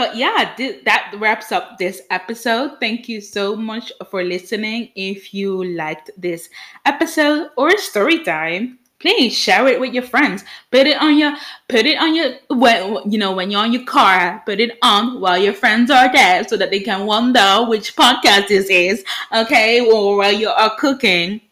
but 0.00 0.16
yeah, 0.16 0.54
th- 0.56 0.82
that 0.84 1.12
wraps 1.18 1.52
up 1.52 1.76
this 1.76 2.00
episode. 2.08 2.80
Thank 2.80 3.06
you 3.06 3.20
so 3.20 3.54
much 3.54 3.92
for 4.10 4.24
listening. 4.24 4.88
If 4.96 5.34
you 5.34 5.62
liked 5.62 6.10
this 6.16 6.48
episode 6.86 7.50
or 7.58 7.76
story 7.76 8.24
time, 8.24 8.78
please 8.98 9.36
share 9.36 9.68
it 9.68 9.78
with 9.78 9.92
your 9.92 10.02
friends. 10.02 10.42
Put 10.70 10.86
it 10.86 10.96
on 10.96 11.18
your 11.18 11.36
put 11.68 11.84
it 11.84 12.00
on 12.00 12.14
your 12.14 12.32
when 12.48 13.12
you 13.12 13.18
know 13.18 13.32
when 13.32 13.50
you're 13.50 13.60
on 13.60 13.74
your 13.74 13.84
car. 13.84 14.42
Put 14.46 14.58
it 14.58 14.78
on 14.80 15.20
while 15.20 15.36
your 15.36 15.52
friends 15.52 15.90
are 15.90 16.10
there, 16.10 16.48
so 16.48 16.56
that 16.56 16.70
they 16.70 16.80
can 16.80 17.04
wonder 17.04 17.66
which 17.68 17.94
podcast 17.94 18.48
this 18.48 18.70
is. 18.70 19.04
Okay, 19.36 19.84
or 19.84 20.16
while 20.16 20.32
you 20.32 20.48
are 20.48 20.74
cooking, 20.78 21.42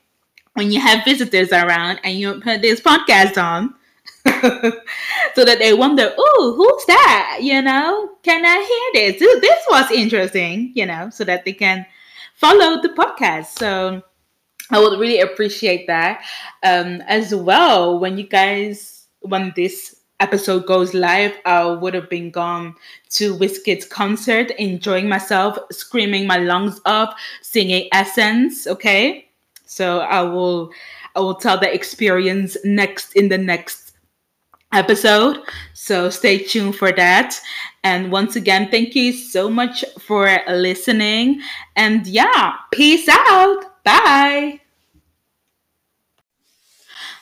when 0.55 0.73
you 0.73 0.81
have 0.81 1.05
visitors 1.05 1.53
around 1.53 2.01
and 2.03 2.17
you 2.17 2.41
put 2.41 2.63
this 2.63 2.81
podcast 2.81 3.37
on. 3.37 3.75
so 5.35 5.45
that 5.45 5.59
they 5.59 5.73
wonder, 5.73 6.15
oh, 6.17 6.55
who's 6.57 6.87
that? 6.87 7.39
You 7.41 7.63
know, 7.63 8.11
can 8.23 8.45
I 8.45 8.91
hear 8.93 9.13
this? 9.13 9.21
This 9.41 9.65
was 9.71 9.91
interesting, 9.91 10.73
you 10.75 10.87
know, 10.87 11.11
so 11.11 11.25
that 11.25 11.45
they 11.45 11.53
can 11.53 11.87
follow 12.35 12.81
the 12.81 12.91
podcast. 12.91 13.59
So 13.59 14.03
I 14.71 14.79
would 14.79 14.99
really 14.99 15.21
appreciate 15.21 15.87
that. 15.87 16.25
Um, 16.63 17.03
as 17.07 17.35
well, 17.35 17.99
when 17.99 18.19
you 18.19 18.25
guys, 18.25 19.07
when 19.21 19.53
this 19.57 19.97
episode 20.21 20.67
goes 20.67 20.95
live, 20.95 21.35
I 21.45 21.65
would 21.65 21.95
have 21.95 22.11
been 22.11 22.31
gone 22.31 22.75
to 23.11 23.37
Wizkid's 23.37 23.87
concert, 23.87 24.51
enjoying 24.53 25.09
myself, 25.09 25.59
screaming 25.71 26.27
my 26.27 26.39
lungs 26.39 26.81
up, 26.85 27.17
singing 27.41 27.89
Essence. 27.93 28.67
Okay, 28.67 29.29
so 29.65 30.01
I 30.01 30.23
will, 30.23 30.71
I 31.15 31.21
will 31.21 31.37
tell 31.37 31.59
the 31.59 31.73
experience 31.73 32.57
next 32.65 33.15
in 33.15 33.29
the 33.29 33.39
next 33.39 33.88
episode. 34.73 35.41
So 35.75 36.11
stay 36.11 36.39
tuned 36.39 36.77
for 36.77 36.93
that. 36.93 37.41
And 37.85 38.13
once 38.13 38.37
again, 38.37 38.71
thank 38.71 38.95
you 38.95 39.13
so 39.13 39.49
much 39.49 39.85
for 39.99 40.29
listening. 40.49 41.41
And 41.77 42.07
yeah, 42.07 42.57
peace 42.73 43.09
out. 43.09 43.85
Bye. 43.85 44.61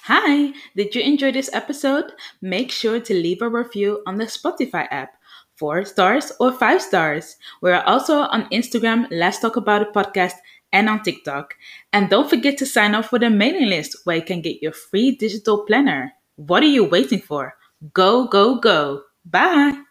Hi, 0.04 0.52
did 0.76 0.94
you 0.94 1.02
enjoy 1.02 1.32
this 1.32 1.50
episode? 1.52 2.12
Make 2.40 2.70
sure 2.70 3.00
to 3.00 3.14
leave 3.14 3.42
a 3.42 3.48
review 3.48 4.02
on 4.06 4.18
the 4.18 4.26
Spotify 4.26 4.86
app. 4.90 5.14
Four 5.56 5.84
stars 5.84 6.30
or 6.38 6.52
five 6.52 6.80
stars. 6.80 7.36
We're 7.60 7.80
also 7.80 8.18
on 8.18 8.48
Instagram, 8.50 9.08
Let's 9.10 9.40
Talk 9.40 9.56
About 9.56 9.82
It 9.82 9.92
podcast, 9.92 10.34
and 10.72 10.88
on 10.88 11.02
TikTok. 11.02 11.54
And 11.92 12.08
don't 12.08 12.30
forget 12.30 12.56
to 12.58 12.66
sign 12.66 12.94
up 12.94 13.06
for 13.06 13.18
the 13.18 13.30
mailing 13.30 13.68
list 13.68 13.96
where 14.04 14.16
you 14.16 14.22
can 14.22 14.42
get 14.42 14.62
your 14.62 14.72
free 14.72 15.16
digital 15.16 15.64
planner. 15.64 16.12
What 16.36 16.62
are 16.62 16.66
you 16.66 16.84
waiting 16.84 17.20
for? 17.20 17.54
Go, 17.92 18.26
go, 18.28 18.58
go. 18.60 19.02
Bye. 19.24 19.82